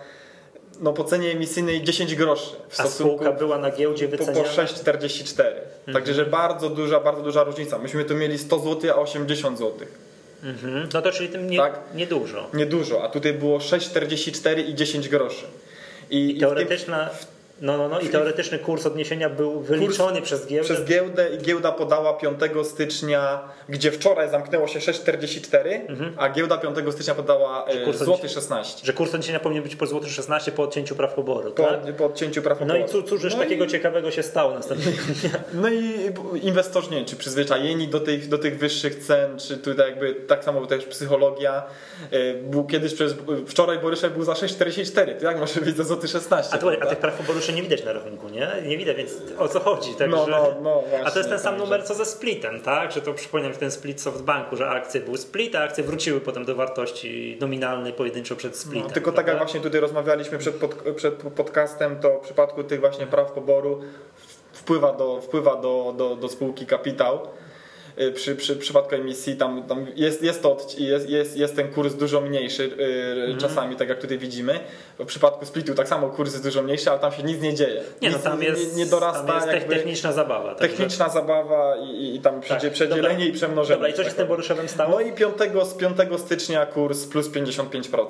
[0.79, 4.49] no, po cenie emisyjnej 10 groszy w A spółka była na giełdzie po, po wyceniana?
[4.49, 5.43] 6,44.
[5.93, 7.77] Także, że bardzo duża, bardzo duża różnica.
[7.77, 9.88] Myśmy tu mieli 100 zł, a 80 zł.
[10.43, 10.89] Mhm.
[10.93, 11.79] No to czyli tym nie, Tak.
[11.95, 12.49] niedużo.
[12.53, 15.45] Niedużo, a tutaj było 6,44 i 10 groszy.
[16.10, 17.10] I, i w tym, Teoretyczna,
[17.62, 20.74] No, no, no i teoretyczny kurs odniesienia był wyliczony przez giełdę.
[20.74, 25.80] Przez giełdę i giełda podała 5 stycznia, gdzie wczoraj zamknęło się 6,44,
[26.17, 28.86] a giełda 5 stycznia podała e, kurs złoty 16.
[28.86, 31.95] Że kurs odniesienia powinien być po złoty 16 po odcięciu praw poboru, Po, tak?
[31.95, 33.02] po odcięciu praw No i poboru.
[33.02, 35.32] cóż, cóż już No takiego i- ciekawego się stało następnego dnia?
[35.54, 39.89] No i inwestorzy, nie wiem, czy przyzwyczajeni do tych, do tych wyższych cen, czy tutaj
[39.89, 41.63] jakby tak samo też psychologia.
[42.12, 43.15] E, Był kiedyś przez,
[43.47, 46.54] wczoraj Boryszew był za 6,44, to jak może być za złoty 16?
[46.54, 48.48] A, tu, a tych praw poboru jeszcze nie widać na rachunku, nie?
[48.66, 49.96] Nie widać, więc o co chodzi?
[49.96, 52.62] Także, No, no, no, właśnie, a to jest ten sam także- numer co ze splitem,
[52.62, 52.92] tak?
[52.92, 56.46] Że to przypominam, że ten split SoftBanku, że akcje były split, a akcje wróciły potem
[56.46, 58.88] do wartości nominalnej pojedynczo przed splitem.
[58.88, 62.80] No, tylko tak jak właśnie tutaj rozmawialiśmy przed, pod, przed podcastem, to w przypadku tych
[62.80, 63.82] właśnie praw poboru
[64.54, 67.20] wpływa do, wpływa do, do, do spółki kapitał.
[67.99, 71.93] Y, Przy, przy przypadku emisji tam, tam jest, jest, to, jest, jest, jest ten kurs
[71.93, 72.63] dużo mniejszy
[73.34, 74.60] y, czasami, tak jak tutaj widzimy.
[74.99, 77.82] W przypadku splitu tak samo kurs jest dużo mniejszy, ale tam się nic nie dzieje.
[78.01, 80.56] Nie, no nic, tam jest, nie, nie dorasta tam jest techniczna zabawa.
[80.56, 83.25] także- techniczna zabawa i, i- tam Tak, tak, przedzielenie dobra.
[83.25, 83.75] i przemnożenie.
[83.75, 84.91] Dobra, i co się z tym Boryszewem stało?
[84.91, 88.06] No i 5, z 5 stycznia kurs plus 55%.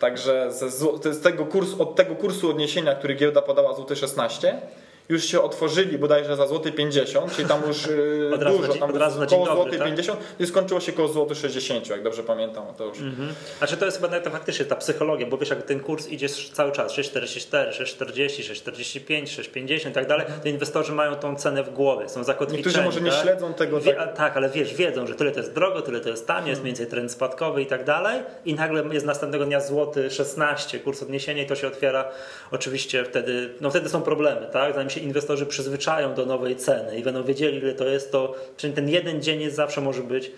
[0.00, 4.58] Także zł- z tego kursu, od tego kursu odniesienia, który giełda podała złoty 16,
[5.08, 8.72] już się otworzyli bodajże za złoty 50, czyli tam już yy, Od razu na dużo,
[8.72, 9.88] dzień- tam od razu na dzień koło dobry, złoty tak?
[9.88, 12.64] 50 i skończyło się koło złoty 60, jak dobrze pamiętam.
[12.78, 13.00] To już.
[13.00, 13.34] Mhm.
[13.58, 16.72] Znaczy to jest chyba to faktycznie ta psychologia, bo wiesz, jak ten kurs idzie cały
[16.72, 22.08] czas 6,44, 6,40, 6,45, 6,50 i tak dalej, to inwestorzy mają tą cenę w głowie,
[22.08, 22.64] są zakotwiczeni.
[22.66, 23.22] Niektórzy może nie tak?
[23.22, 26.00] śledzą tego Wie, tak- a, tak, ale wiesz, wiedzą, że tyle to jest drogo, tyle
[26.00, 29.44] to jest tanie, jest mniej więcej trend spadkowy i tak dalej i nagle jest następnego
[29.44, 32.04] dnia złoty 16, kurs odniesienia i to się otwiera
[32.50, 34.74] oczywiście wtedy, no wtedy są problemy, tak?
[34.74, 38.72] Zanim się inwestorzy przyzwyczają do nowej ceny i będą wiedzieli ile to jest, to czyli
[38.72, 40.32] ten jeden dzień jest, zawsze może być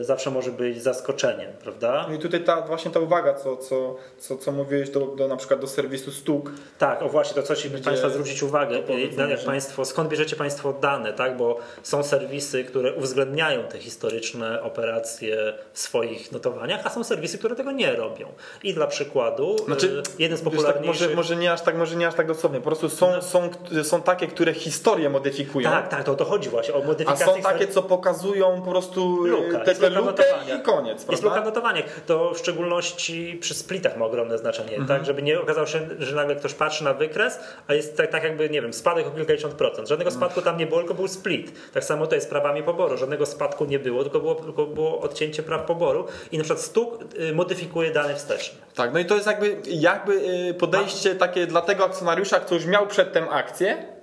[0.00, 2.06] e, zawsze może być zaskoczeniem, prawda?
[2.08, 5.36] No i tutaj ta, właśnie ta uwaga, co, co, co, co mówiłeś do, do, na
[5.36, 8.82] przykład do serwisu Stuk, Tak, o właśnie to coś by Państwa zwrócić uwagę,
[9.28, 11.36] jak państwo, skąd bierzecie Państwo dane, tak?
[11.36, 17.56] bo są serwisy, które uwzględniają te historyczne operacje w swoich notowaniach, a są serwisy, które
[17.56, 18.28] tego nie robią.
[18.62, 21.00] I dla przykładu, Znaczy, e, jeden z Wiesz, tak, popularniejszych...
[21.02, 22.58] może, może, nie aż tak, może nie aż tak dosłownie.
[22.58, 23.39] Po prostu są, są,
[23.82, 25.70] są takie, które historię modyfikują.
[25.70, 28.70] tak, tak, to o to chodzi właśnie, o A modyfikację są takie, co pokazują po
[28.70, 30.24] prostu e, Luka, te, jest te luka lukę
[30.58, 31.28] i koniec, Jest prawda?
[31.28, 31.84] luka w notowaniach.
[32.06, 34.86] To w szczególności przy splitach ma ogromne znaczenie, Mhm.
[34.88, 35.04] tak?
[35.06, 38.50] Żeby nie okazało się, że nagle ktoś patrzy na wykres, a jest tak, tak jakby,
[38.50, 39.88] nie wiem, spadek o kilkadziesiąt procent.
[39.88, 40.20] Żadnego Mhm.
[40.30, 41.52] spadku tam nie było, tylko był split.
[41.72, 42.96] Tak samo to jest z prawami poboru.
[42.96, 46.98] Żadnego spadku nie było, tylko było, tylko było odcięcie praw poboru i na przykład stuk
[47.30, 48.58] y, modyfikuje dane wstecznie.
[48.74, 52.68] Tak, no i to jest jakby, jakby e, podejście takie dla tego akcjonariusza, który już
[52.70, 53.99] miał przedtem akcję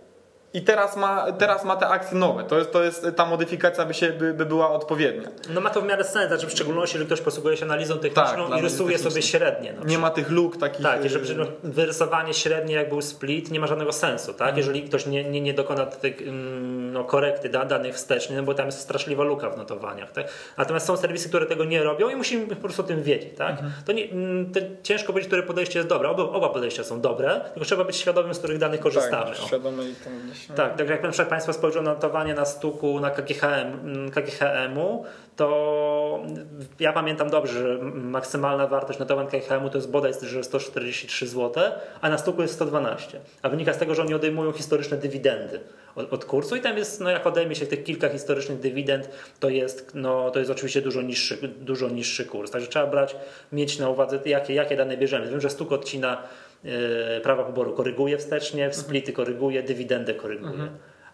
[0.58, 2.44] i teraz ma, teraz ma te akcje nowe.
[2.44, 5.30] To jest, to jest ta modyfikacja by, się, by, by była odpowiednia.
[5.50, 8.50] No ma to w miarę sens, znaczy w szczególności, jeżeli ktoś posługuje się analizą techniczną
[8.50, 9.74] Tak, i rysuje sobie średnie.
[9.78, 10.82] No, Nie ma tych luk takich...
[10.82, 14.42] Tak, i że przy- no, wyrysowanie średnie jak był split nie ma żadnego sensu, tak?
[14.42, 14.58] Mhm.
[14.58, 18.54] Jeżeli ktoś nie, nie, nie dokona tych mm, no, korekty da, danych wstecznie, no bo
[18.54, 20.28] tam jest straszliwa luka w notowaniach, tak?
[20.58, 23.52] Natomiast są serwisy, które tego nie robią i musimy po prostu o tym wiedzieć, tak?
[23.52, 23.72] Mhm.
[23.86, 26.10] To, nie, mm, to ciężko powiedzieć, które podejście jest dobre.
[26.10, 29.32] Oba, oba podejścia są dobre, tylko trzeba być świadomym, z których danych korzystamy.
[29.32, 29.48] tak, o.
[29.48, 30.14] świadome i tam.
[30.56, 35.06] Tak, tak jak na przykład Państwo spojrzą na notowanie na stuku na KGHM, mm, KGHM-u,
[35.36, 36.20] to
[36.80, 41.64] ja pamiętam dobrze, że maksymalna wartość notowań KGHM-u to jest bodaj że 143 zł,
[42.02, 43.20] a na stuku jest 112.
[43.42, 45.60] A wynika z tego, że oni odejmują historyczne dywidendy
[45.96, 49.50] od, od kursu i tam jest, no jak odejmie się tych kilka historycznych dywidend, to
[49.50, 52.52] jest, no, to jest oczywiście dużo niższy, dużo niższy kurs.
[52.52, 53.16] Także trzeba brać,
[53.52, 55.28] mieć na uwadze, jakie, jakie dane bierzemy.
[55.28, 56.24] Wiem, że stuk odcina
[57.24, 60.68] prawa poboru koryguje wstecznie, splity koryguje, dywidendę koryguje.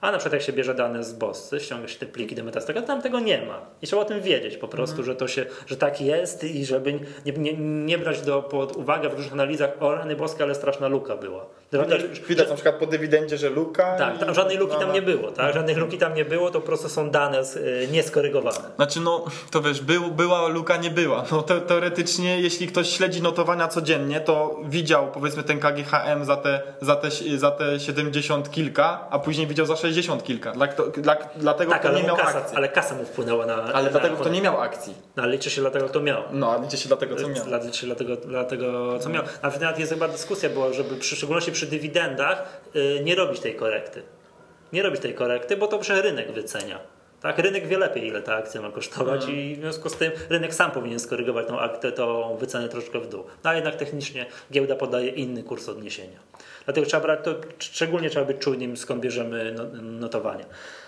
[0.03, 2.81] A na przykład jak się bierze dane z Bossy, ściąga się te pliki do Metastego,
[2.81, 3.61] to tam tego nie ma.
[3.81, 6.93] I trzeba o tym wiedzieć po prostu, że to się, że tak jest i żeby
[7.25, 10.87] nie, nie, nie brać do, pod uwagę w różnych analizach o rany boskie, ale straszna
[10.87, 11.45] luka była.
[11.71, 13.95] Widać, widać na przykład po dywidendzie, że luka.
[13.97, 14.93] Tak, tam żadnej luki no, tam no.
[14.93, 15.53] nie było, tak?
[15.53, 18.69] Żadnej luki tam nie było, to po prostu są dane z, y, nieskorygowane.
[18.75, 21.23] Znaczy no, to wiesz, był, była luka, nie była.
[21.31, 26.61] No te, teoretycznie, jeśli ktoś śledzi notowania codziennie, to widział powiedzmy ten KGHM za te,
[26.81, 29.92] za te, za te 70 kilka, a później widział za 60
[30.23, 30.51] kilka.
[30.51, 32.57] Dla, kto, dla, dlatego Tak, kto ale, nie miał kasa, akcji.
[32.57, 33.53] ale kasa mu wpłynęła na.
[33.55, 34.93] Ale na dlatego kto nie miał akcji.
[35.15, 36.23] No, ale liczy się dlatego, kto miał.
[36.31, 37.45] No, liczy się dlatego, co miał.
[37.65, 39.23] Liczy się dlatego, dlatego co miał.
[39.43, 43.39] Nawet nawet jest chyba dyskusja była, żeby przy, w szczególności przy dywidendach y, nie robić
[43.39, 44.03] tej korekty.
[44.73, 46.79] Nie robić tej korekty, bo to przecież rynek wycenia.
[47.21, 47.39] Tak?
[47.39, 50.71] Rynek wie lepiej, ile ta akcja ma kosztować i w związku z tym rynek sam
[50.71, 53.23] powinien skorygować tą aktę, tą wycenę troszkę w dół.
[53.43, 56.19] No a jednak technicznie giełda podaje inny kurs odniesienia.
[56.65, 60.45] Dlatego trzeba brać to, szczególnie trzeba być czujnym, skąd bierzemy no, notowania.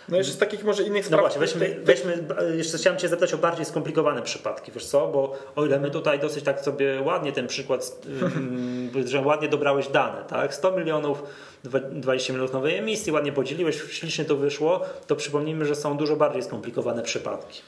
[0.10, 1.22] No jeszcze z takich może innych No spraw.
[1.22, 2.24] właśnie, weźmy, weźmy,
[2.58, 6.20] jeszcze chciałem Cię zapytać o bardziej skomplikowane przypadki, wiesz co, bo o ile my tutaj
[6.20, 8.02] dosyć tak sobie ładnie ten przykład,
[8.36, 11.24] ym, że ładnie dobrałeś dane, tak, 100 milionów,
[11.64, 16.16] dwa- 20 milionów nowej emisji, ładnie podzieliłeś, ślicznie to wyszło, to przypomnijmy, że są dużo
[16.16, 17.62] bardziej skomplikowane przypadki.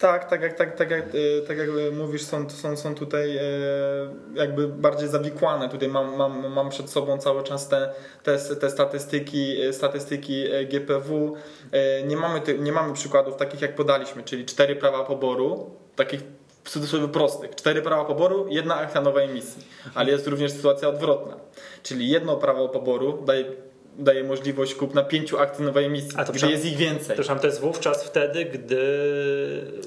[0.00, 3.42] Tak, tak jak, tak, tak, jak, e, tak jak mówisz, są, są, są tutaj e,
[4.34, 5.68] jakby bardziej zawikłane.
[5.68, 7.90] Tutaj mam, mam, mam przed sobą cały czas te,
[8.22, 11.34] te, te statystyki, statystyki GPW.
[12.06, 16.20] Nie mamy, nie mamy przykładów takich jak podaliśmy, czyli cztery prawa poboru, takich
[16.64, 17.54] w cudzysłowie prostych.
[17.54, 19.64] Cztery prawa poboru, jedna akcja nowej emisji.
[19.94, 21.36] Ale jest również sytuacja odwrotna.
[21.82, 23.44] Czyli jedno prawo poboru daje,
[23.98, 27.06] daje możliwość kupna pięciu akcji nowej emisji, A to gdzie jest ich więcej.
[27.06, 28.78] Przepraszam, to jest wówczas wtedy, gdy...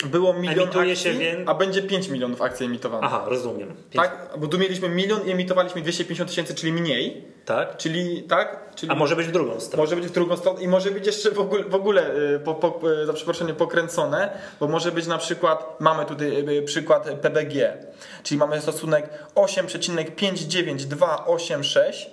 [0.05, 3.09] Było milion akcji, wię- a będzie 5 milionów akcji emitowanych.
[3.13, 3.73] Aha, rozumiem.
[3.93, 4.29] Tak?
[4.37, 7.23] Bo tu mieliśmy milion i emitowaliśmy 250 tysięcy, czyli mniej.
[7.45, 7.77] Tak?
[7.77, 8.75] Czyli tak?
[8.75, 9.83] Czyli A może być w drugą stronę.
[9.83, 12.55] może być w drugą stronę i może być jeszcze w ogóle, w ogóle y, po,
[12.55, 17.77] po, y, za przeproszeniem pokręcone, bo może być na przykład, mamy tutaj y, przykład PBG,
[18.23, 22.09] czyli mamy stosunek 8,59286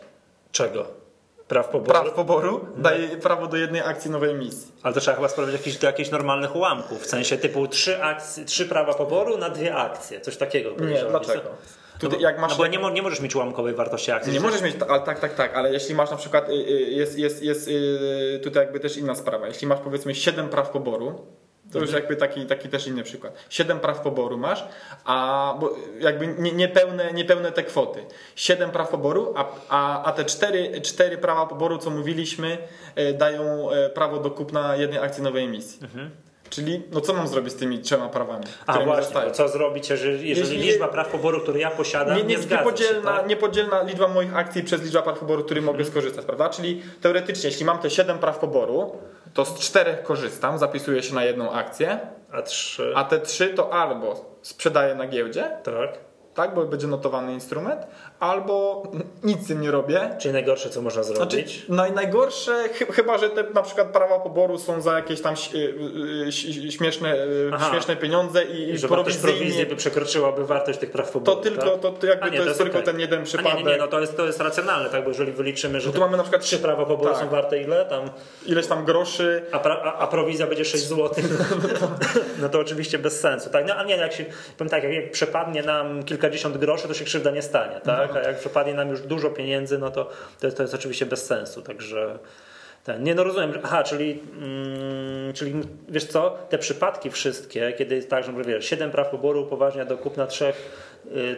[0.52, 0.99] Czego?
[1.50, 1.90] Praw poboru?
[1.90, 4.72] praw poboru, daje prawo do jednej akcji nowej emisji.
[4.82, 8.44] Ale to trzeba chyba sprawdzić jakichś, do jakichś normalnych ułamków, w sensie typu trzy, akcje,
[8.44, 10.70] trzy prawa poboru na dwie akcje, coś takiego.
[10.70, 11.42] Nie, dlaczego?
[11.44, 14.32] No Tutaj bo, jak masz no bo nie, nie możesz mieć ułamkowej wartości akcji.
[14.32, 17.18] Nie możesz mieć, ale tak, tak, tak, ale jeśli masz na przykład, y, y, jest,
[17.18, 21.26] jest, jest y, tutaj jakby też inna sprawa, jeśli masz powiedzmy 7 praw poboru,
[21.72, 23.34] to już jakby taki, taki też inny przykład.
[23.48, 24.64] 7 praw poboru masz,
[25.04, 28.04] a bo jakby nie- niepełne, niepełne te kwoty.
[28.36, 32.58] 7 praw poboru, a, a, a te 4, 4 prawa poboru, co mówiliśmy,
[32.98, 35.78] y, dają y, prawo do kupna jednej akcji nowej emisji.
[36.50, 38.82] Czyli, no co mam zrobić z tymi trzema prawami, Mhm.
[38.82, 42.22] A właśnie, bo co zrobić, jeżeli, jeżeli Jeśli- liczba praw poboru, które ja posiadam, nie,
[42.22, 43.28] nie, nie, zgadza się, niepodzielna, tak?
[43.28, 46.48] niepodzielna liczba moich akcji przez liczbę praw poboru, których mogę skorzystać, prawda?
[46.48, 48.92] Czyli teoretycznie, jeśli mam te 7 praw poboru,
[49.34, 51.98] to z czterech korzystam, zapisuję się na jedną akcję,
[52.32, 55.98] A trzy, a te trzy to albo sprzedaję na giełdzie, tak?
[56.34, 57.86] tak, bo będzie notowany instrument,
[58.20, 58.82] albo
[59.22, 60.10] nic z tym nie robię.
[60.18, 61.62] Czyli najgorsze, co można Znaczy, zrobić.
[61.68, 65.58] naj, najgorsze, chy- chyba że te na przykład prawa poboru są za jakieś tam y,
[66.68, 67.70] y, śmieszne, y, Aha.
[67.70, 68.88] śmieszne pieniądze i, i że
[69.22, 71.40] prowizji by przekroczyłaby wartość tych praw to poboru.
[71.40, 71.80] tylko, tak?
[71.80, 72.84] to, to jakby A to, nie, jest tylko okej.
[72.86, 73.54] ten jeden A przypadek.
[73.58, 75.02] nie, nie, nie, no to jest, to jest racjonalne, tak?
[75.04, 77.22] Bo jeżeli wyliczymy, że No tu mamy na przykład trzy prawa poboru tak.
[77.22, 78.10] są warte ile tam,
[78.46, 79.42] ileś tam groszy.
[79.52, 81.10] a, pra, a, a prowizja będzie 6 zł,
[82.42, 83.66] no to oczywiście bez sensu, tak?
[83.68, 84.24] No a nie, jak się,
[84.58, 88.09] powiem tak, jak, jak przepadnie nam kilkadziesiąt groszy, to się krzywda nie stanie, tak?
[88.14, 91.62] Jak przepadnie nam już dużo pieniędzy, no to to jest, to jest oczywiście bez sensu,
[91.62, 92.18] także...
[92.84, 95.54] Ten, nie no rozumiem, aha, czyli, mm, czyli
[95.88, 99.84] wiesz co, te przypadki wszystkie, kiedy jest tak, że mówię, wiesz, 7 praw poboru upoważnia
[99.84, 100.56] do kupna trzech,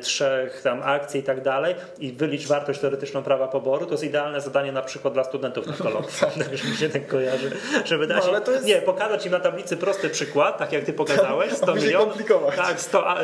[0.00, 4.40] trzech tam akcji i tak dalej i wylicz wartość teoretyczną prawa poboru, to jest idealne
[4.40, 7.50] zadanie na przykład dla studentów na kolokwium, także mi się tak kojarzy,
[7.84, 11.52] że wyda No, jest- nie, pokazać im na tablicy prosty przykład, tak jak ty pokazałeś,
[11.52, 12.16] 100 Aby się milionów,
[12.56, 13.18] tak, 100, a,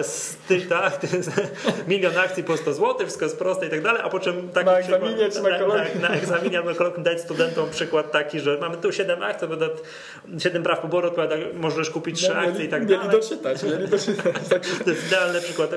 [0.49, 1.07] ty, tak, ty,
[1.89, 4.67] milion akcji po 100 zł, wszystko jest proste i tak dalej, a po czym taki
[4.67, 6.01] Na przykład- egzaminie czy na tak, kolokwium?
[6.03, 9.57] tak, na egzaminie albo kolokwium dać studentom przykład taki, że mamy tu 7 akcji, to
[9.57, 9.69] będę
[10.39, 13.11] 7 praw poboru, odpowiada, możesz kupić 3 No, akcje i tak mieli dalej.
[13.11, 14.35] doczytać, mieli doczytać.
[14.51, 15.71] Tak, To jest idealny przykład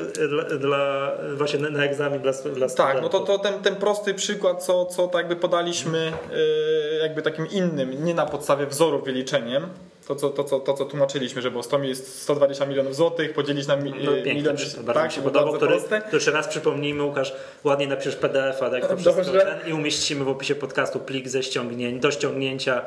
[0.60, 2.76] dla, właśnie na, egzamin dla, dla studentów.
[2.78, 7.22] tak no to, to ten, ten prosty przykład, co, co tak jakby podaliśmy yy, jakby
[7.22, 9.68] takim innym, nie na podstawie wzorów wyliczeniem,
[10.08, 13.76] to co, to, co, to, co tłumaczyliśmy, że 100 jest 120 milionów złotych, podzielić na
[13.76, 16.10] mi, No, yy, piękny milion, przykład, bardzo mi tak, się było podobał, bardzo który, proste.
[16.10, 17.34] to jeszcze raz przypomnijmy, Łukasz,
[17.64, 19.60] ładnie napiszesz PDF-a tak, to wszystko Dobrze.
[19.62, 22.86] ten, i umieścimy w opisie podcastu plik ze ściągnięć, do ściągnięcia,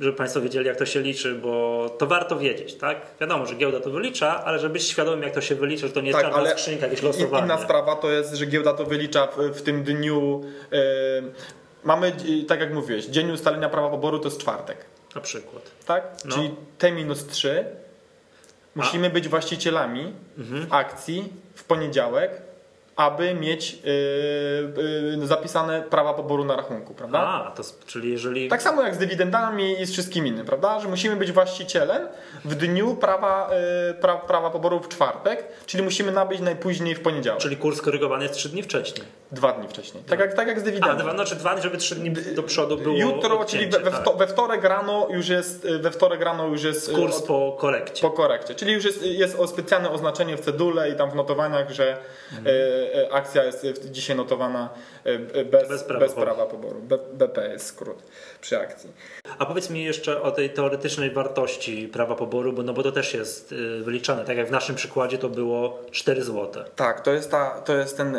[0.00, 3.00] żeby Państwo wiedzieli, jak to się liczy, bo to warto wiedzieć, tak?
[3.20, 6.00] Wiadomo, że giełda to wylicza, ale żeby być świadomym, jak to się wylicza, że to
[6.00, 7.44] nie jest Tak, czarna ale skrzynka, jakieś losowanie.
[7.44, 10.42] Inna sprawa to jest, że giełda to wylicza w, w tym dniu.
[10.72, 10.78] Yy,
[11.84, 14.76] mamy, yy, tak jak mówiłeś, dzień ustalenia prawa poboru to jest czwartek.
[15.14, 15.62] Na przykład.
[15.86, 16.04] Tak?
[16.24, 16.34] No.
[16.34, 17.64] Czyli T minus 3
[18.74, 20.66] musimy być właścicielami Mhm.
[20.70, 22.42] akcji w poniedziałek,
[22.96, 27.18] aby mieć yy, yy, zapisane prawa poboru na rachunku, prawda?
[27.18, 28.48] A, to, czyli jeżeli...
[28.48, 30.80] Tak samo jak z dywidendami i z wszystkim innym, prawda?
[30.80, 32.08] Że musimy być właścicielem
[32.44, 33.50] w dniu prawa,
[33.88, 37.40] yy, pra, prawa poboru w czwartek, czyli musimy nabyć najpóźniej w poniedziałek.
[37.40, 39.21] Czyli kurs korygowany jest 3 dni wcześniej.
[39.32, 40.04] Dwa dni wcześniej.
[40.04, 40.94] Tak jak, tak jak z dywidendą.
[40.96, 43.90] A, dwa, znaczy dwa dni, żeby trzy dni do przodu było Jutro, odcięcie, czyli we,
[43.90, 44.16] tak.
[44.16, 48.02] we wtorek rano już jest, we wtorek rano już jest Kurs od- po korekcie.
[48.02, 48.54] po korekcie.
[48.54, 51.96] Czyli już jest, jest o specjalne oznaczenie w cedule i tam w notowaniach, że
[52.46, 52.50] e,
[53.08, 54.68] e, akcja jest dzisiaj notowana
[55.04, 56.80] bez, Bez bez, prawa prawa, poboru.
[56.80, 58.02] B, BP jest skrót
[58.40, 58.90] przy akcji.
[59.38, 63.14] A powiedz mi jeszcze o tej teoretycznej wartości prawa poboru, bo, no bo to też
[63.14, 64.24] jest y, wyliczane.
[64.24, 66.64] Tak jak w naszym przykładzie to było 4 zł.
[66.76, 68.16] Tak, to jest, ta, to jest ten,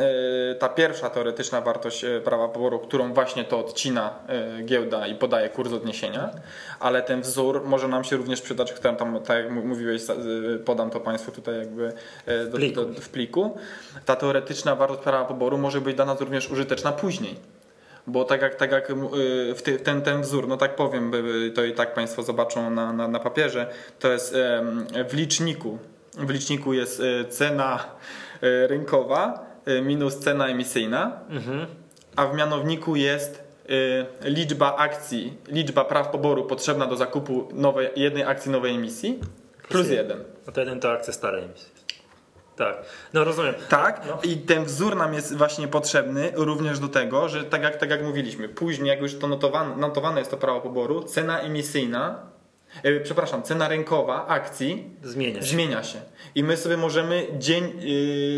[0.60, 5.50] ta pierwsza teoretyczna wartość e, prawa poboru, którą właśnie to odcina e, giełda i podaje
[5.50, 6.30] kurs odniesienia,
[6.80, 10.16] ale ten wzór może nam się również przydać, którym tam, tak jak mówiłeś, e,
[10.66, 11.94] podam to Państwu tutaj jakby
[12.52, 12.86] do, Pliku.
[12.86, 13.58] do, w pliku.
[14.06, 17.36] Ta teoretyczna wartość prawa poboru może być dla nas również użyteczna później.
[18.08, 18.94] Bo tak jak, tak jak
[19.56, 21.12] w ty, ten, ten wzór, no tak powiem,
[21.56, 23.68] to i tak Państwo zobaczą na, na, na papierze,
[24.00, 24.36] to jest
[25.10, 25.78] w liczniku.
[26.14, 27.86] W liczniku jest cena
[28.42, 29.53] rynkowa
[29.84, 31.20] minus cena emisyjna,
[32.16, 38.24] a w mianowniku jest y, liczba akcji, liczba praw poboru potrzebna do zakupu nowej, jednej
[38.24, 39.20] akcji nowej emisji
[39.70, 40.24] plus jeden.
[40.48, 41.74] No to jeden to akcja starej emisji.
[42.56, 42.78] Tak,
[43.14, 43.54] no rozumiem.
[43.70, 44.20] Tak, No.
[44.24, 48.04] i ten wzór nam jest właśnie potrzebny również do tego, że tak jak, tak jak
[48.04, 52.20] mówiliśmy, później jak już to notowane, notowane jest to prawo poboru, cena emisyjna,
[52.84, 55.48] e, przepraszam, cena rynkowa akcji Zmienia się.
[55.48, 56.00] zmienia się.
[56.36, 57.74] I my sobie możemy dzień,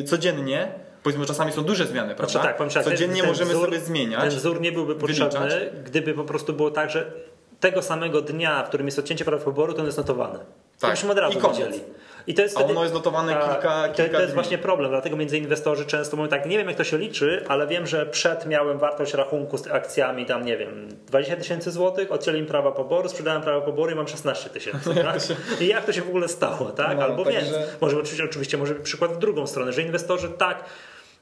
[0.05, 0.71] codziennie,
[1.05, 2.31] powiedzmy czasami są duże zmiany, prawda?
[2.31, 4.21] Znaczy tak, powiem codziennie ten możemy wzór- sobie zmieniać.
[4.21, 5.63] Ten wzór nie byłby potrzebny, wyliczać.
[5.83, 7.11] gdyby po prostu było tak, że
[7.59, 10.39] tego samego dnia, w którym jest odcięcie prawa poboru, to on jest notowany.
[10.39, 10.45] To
[10.81, 10.91] Tak.
[10.91, 11.57] byśmy od razu I koniec.
[11.57, 11.79] wiedzieli.
[12.27, 14.57] I to jest A ono jest notowane Tak, kilka- i to, kilka to jest właśnie
[14.57, 17.87] problem, dlatego między inwestorzy często mówią tak, nie wiem jak to się liczy, ale wiem,
[17.87, 22.71] że przed miałem wartość rachunku z akcjami tam, nie wiem, 20 tysięcy złotych, odcięli prawa
[22.71, 24.95] poboru, sprzedałem prawa poboru i mam 16 tysięcy.
[25.03, 25.17] Tak?
[25.61, 26.97] I jak to się w ogóle stało, tak?
[26.97, 27.61] No, Albo także- więcej.
[27.81, 30.63] Może oczywiście, oczywiście może być przykład w drugą stronę, że inwestorzy tak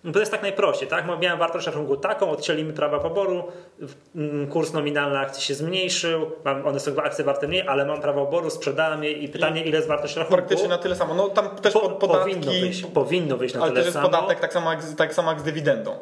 [0.03, 1.05] no to jest tak najprościej, tak?
[1.21, 3.43] Miałem wartość rachunku taką, odcięli mi prawa poboru,
[4.15, 8.25] mm, kurs nominalny akcji się zmniejszył, mam, one są akcje warte mniej, ale mam prawo
[8.25, 10.35] poboru, sprzedałem je i pytanie, ile jest wartość rachunku?
[10.35, 11.13] Praktycznie na tyle samo.
[11.13, 13.93] No tam też Po, pod, podatki, powinno, wyjść, powinno wyjść na ale tyle też jest
[13.93, 15.95] samo, podatek tak samo, jak, tak samo jak z dywidendą.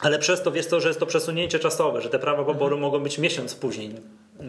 [0.00, 2.98] ale przez to wiesz to, że jest to przesunięcie czasowe, że te prawa poboru mogą
[2.98, 3.94] być miesiąc później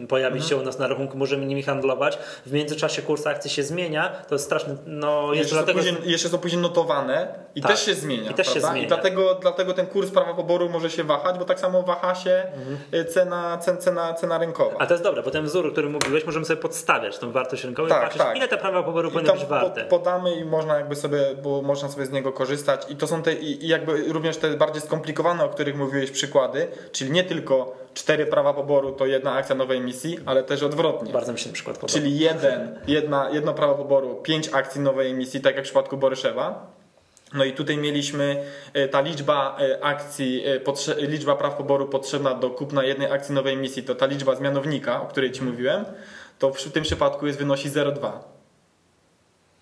[0.08, 2.18] pojawić się u nas na rachunku, możemy nimi handlować.
[2.46, 5.78] W międzyczasie kurs akcji się zmienia, to jest straszny, no Jeszcze są, dlatego...
[5.78, 7.70] później, jeszcze są później notowane i Tak.
[7.70, 8.30] też się zmienia.
[8.30, 8.82] I też się zmienia.
[8.82, 12.42] I dlatego, dlatego ten kurs prawa poboru może się wahać, bo tak samo waha się
[12.94, 14.76] y, cena, cen, cena, cena rynkowa.
[14.78, 17.64] A to jest dobre, bo ten wzór, o którym mówiłeś, możemy sobie podstawiać tą wartość
[17.64, 18.36] rynkową Tak, i patrzeć, tak.
[18.36, 19.80] ile te prawa poboru powinny być warte.
[19.80, 23.22] pod- podamy i można jakby sobie, bo można sobie z niego korzystać i to są
[23.22, 28.26] te i jakby również te bardziej skomplikowane, o których mówiłeś przykłady, czyli nie tylko cztery
[28.26, 31.12] prawa poboru to jedna akcja nowej emisji, ale też odwrotnie.
[31.12, 31.98] Bardzo mi się ten przykład podoba.
[31.98, 36.66] Czyli jeden, jedna, jedno prawo poboru, pięć akcji nowej emisji, tak jak w przypadku Boryszewa.
[37.34, 42.50] No i tutaj mieliśmy e, ta liczba e, akcji, e, liczba praw poboru potrzebna do
[42.50, 45.84] kupna jednej akcji nowej emisji, to ta liczba z mianownika, o której Ci mówiłem,
[46.38, 48.12] to w tym przypadku jest wynosi 0,2.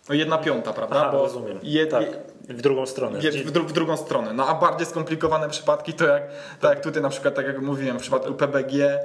[0.08, 0.96] No jedna piąta, prawda?
[1.00, 1.58] Aha, rozumiem.
[1.62, 2.04] jed- tak.
[2.48, 3.18] W drugą stronę.
[3.22, 4.32] jest w, dru- w drugą stronę.
[4.32, 6.22] No a bardziej skomplikowane przypadki to jak,
[6.60, 9.00] tak jak tutaj na przykład, tak jak mówiłem, w przypadku PBG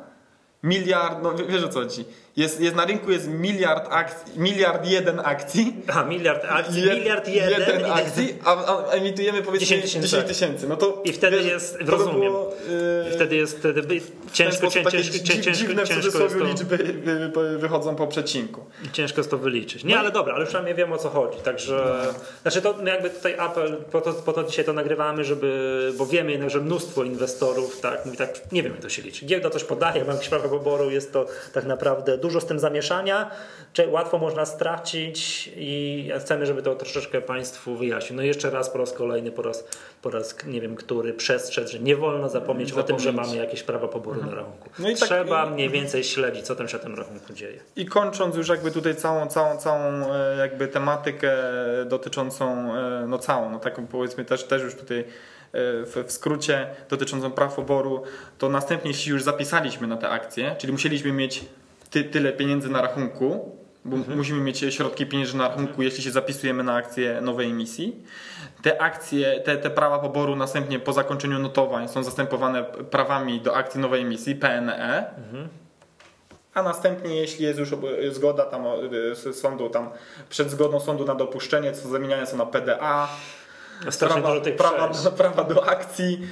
[0.63, 2.05] miliard, no wiesz o co chodzi,
[2.39, 7.59] jest, jest na rynku jest miliard akcji, miliard jeden akcji, Aha, miliard akcji, miliard jeden,
[7.59, 10.67] jeden akcji, a, a emitujemy powiedzmy 10 10 tysięcy.
[10.67, 12.19] no to I wtedy wiesz, jest- rozumiem.
[12.19, 12.53] było,
[13.09, 16.39] I wtedy jest wtedy w ciężko, ciężko, ciężko, dzi- ciężko, dziwne w ciężko jest cudzysłowie
[16.39, 18.65] to, liczby wy, wy, wychodzą po przecinku.
[18.93, 19.83] ciężko jest to wyliczyć.
[19.83, 21.37] Nie, ale dobra, ale przynajmniej wiem o co chodzi.
[21.39, 21.95] Także,
[22.41, 26.31] znaczy to jakby tutaj apel, po to, po to dzisiaj to nagrywamy, żeby, bo wiemy
[26.31, 29.25] jednak, że mnóstwo inwestorów tak mówi tak, nie wiem jak to się liczy.
[29.25, 33.31] Giełda coś podaje, mam jakieś prawo poboru, jest to tak naprawdę dużo z tym zamieszania,
[33.73, 38.11] czy łatwo można stracić i chcemy, żeby to troszeczkę Państwu wyjaśnić.
[38.17, 39.67] No i jeszcze raz po raz kolejny, po raz,
[40.01, 43.31] po raz nie wiem który, przestrzec, że nie wolno zapomnieć, o tym, że Zapomnieć.
[43.31, 44.69] mamy jakieś prawa poboru na rachunku.
[44.79, 47.59] No i tak- Trzeba mniej więcej śledzić, co tam się na tym rachunku dzieje.
[47.75, 49.79] I kończąc już jakby tutaj całą, całą, całą
[50.13, 51.31] e, jakby tematykę
[51.85, 55.03] dotyczącą, e, no całą, no taką powiedzmy też, też już tutaj e,
[55.53, 58.03] w, skrócie dotyczącą praw poboru,
[58.37, 61.45] to następnie jeśli już zapisaliśmy na te akcje, czyli musieliśmy mieć
[61.89, 66.63] ty, tyle pieniędzy na rachunku, bo musimy mieć środki pieniężne na rachunku, jeśli się zapisujemy
[66.63, 68.03] na akcję nowej emisji.
[68.61, 73.81] Te akcje, te, te prawa poboru następnie po zakończeniu notowań są zastępowane prawami do akcji
[73.81, 75.13] nowej emisji, PNE.
[76.53, 77.69] A następnie, jeśli jest już
[78.11, 78.65] zgoda tam
[79.27, 79.89] y, sądu, tam
[80.29, 83.09] przed zgodą sądu na dopuszczenie, co zamieniane są na PDA,
[83.99, 86.27] prawa, prawa, prawa do akcji,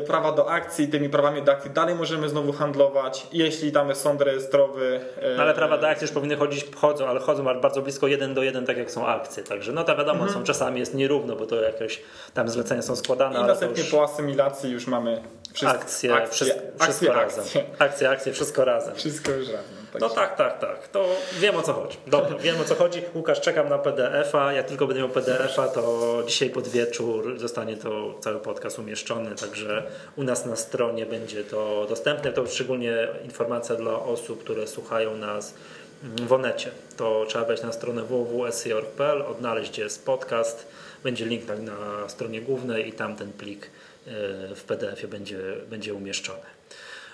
[0.00, 4.00] y, prawa do akcji, tymi prawami do akcji dalej możemy znowu handlować, jeśli tam jest
[4.00, 5.00] sąd rejestrowy.
[5.36, 8.42] No ale prawa do akcji już powinny chodzić, chodzą, ale chodzą bardzo blisko jeden do
[8.42, 9.42] jeden, tak jak są akcje.
[9.42, 10.32] Także no to wiadomo, Mhm.
[10.32, 12.02] są czasami jest nierówno, bo to jakieś
[12.34, 15.22] tam zlecenia są składane, I następnie już po asymilacji już mamy
[15.52, 17.44] wszystko, akcje, akcje, wszystko, akcje, wszystko razem.
[17.44, 17.64] akcje.
[17.78, 18.94] Akcje, akcje, wszystko razem.
[18.94, 19.77] Wszystko już razem.
[19.94, 20.88] No Także- tak, tak, tak.
[20.88, 21.08] To
[21.38, 21.98] wiem o co chodzi.
[22.06, 23.02] Dobra, wiem o co chodzi.
[23.14, 24.52] Łukasz, czekam na PDF-a.
[24.52, 29.82] Jak tylko będę miał PDF-a, to dzisiaj pod wieczór zostanie to cały podcast umieszczony, także
[30.16, 32.32] u nas na stronie będzie to dostępne.
[32.32, 35.54] To szczególnie informacja dla osób, które słuchają nas
[36.02, 36.70] w Onecie.
[36.96, 40.66] To trzeba wejść na stronę www.sc.org.pl, odnaleźć gdzie jest podcast.
[41.04, 44.10] Będzie link na, na stronie głównej i tam ten plik e,
[44.54, 45.38] w PDF-ie będzie,
[45.70, 46.40] będzie umieszczony.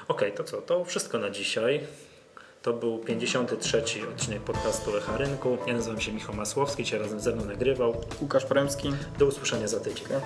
[0.09, 0.63] Okej, to co?
[0.63, 1.81] To wszystko na dzisiaj.
[2.65, 5.59] To był 53 odcinek podcastu Echa Rynku.
[5.67, 7.95] Ja nazywam się Michał Masłowski, cię razem ze mną nagrywał.
[8.21, 8.93] Łukasz Poremski.
[9.19, 10.07] Do usłyszenia za tydzień.
[10.09, 10.23] Tak.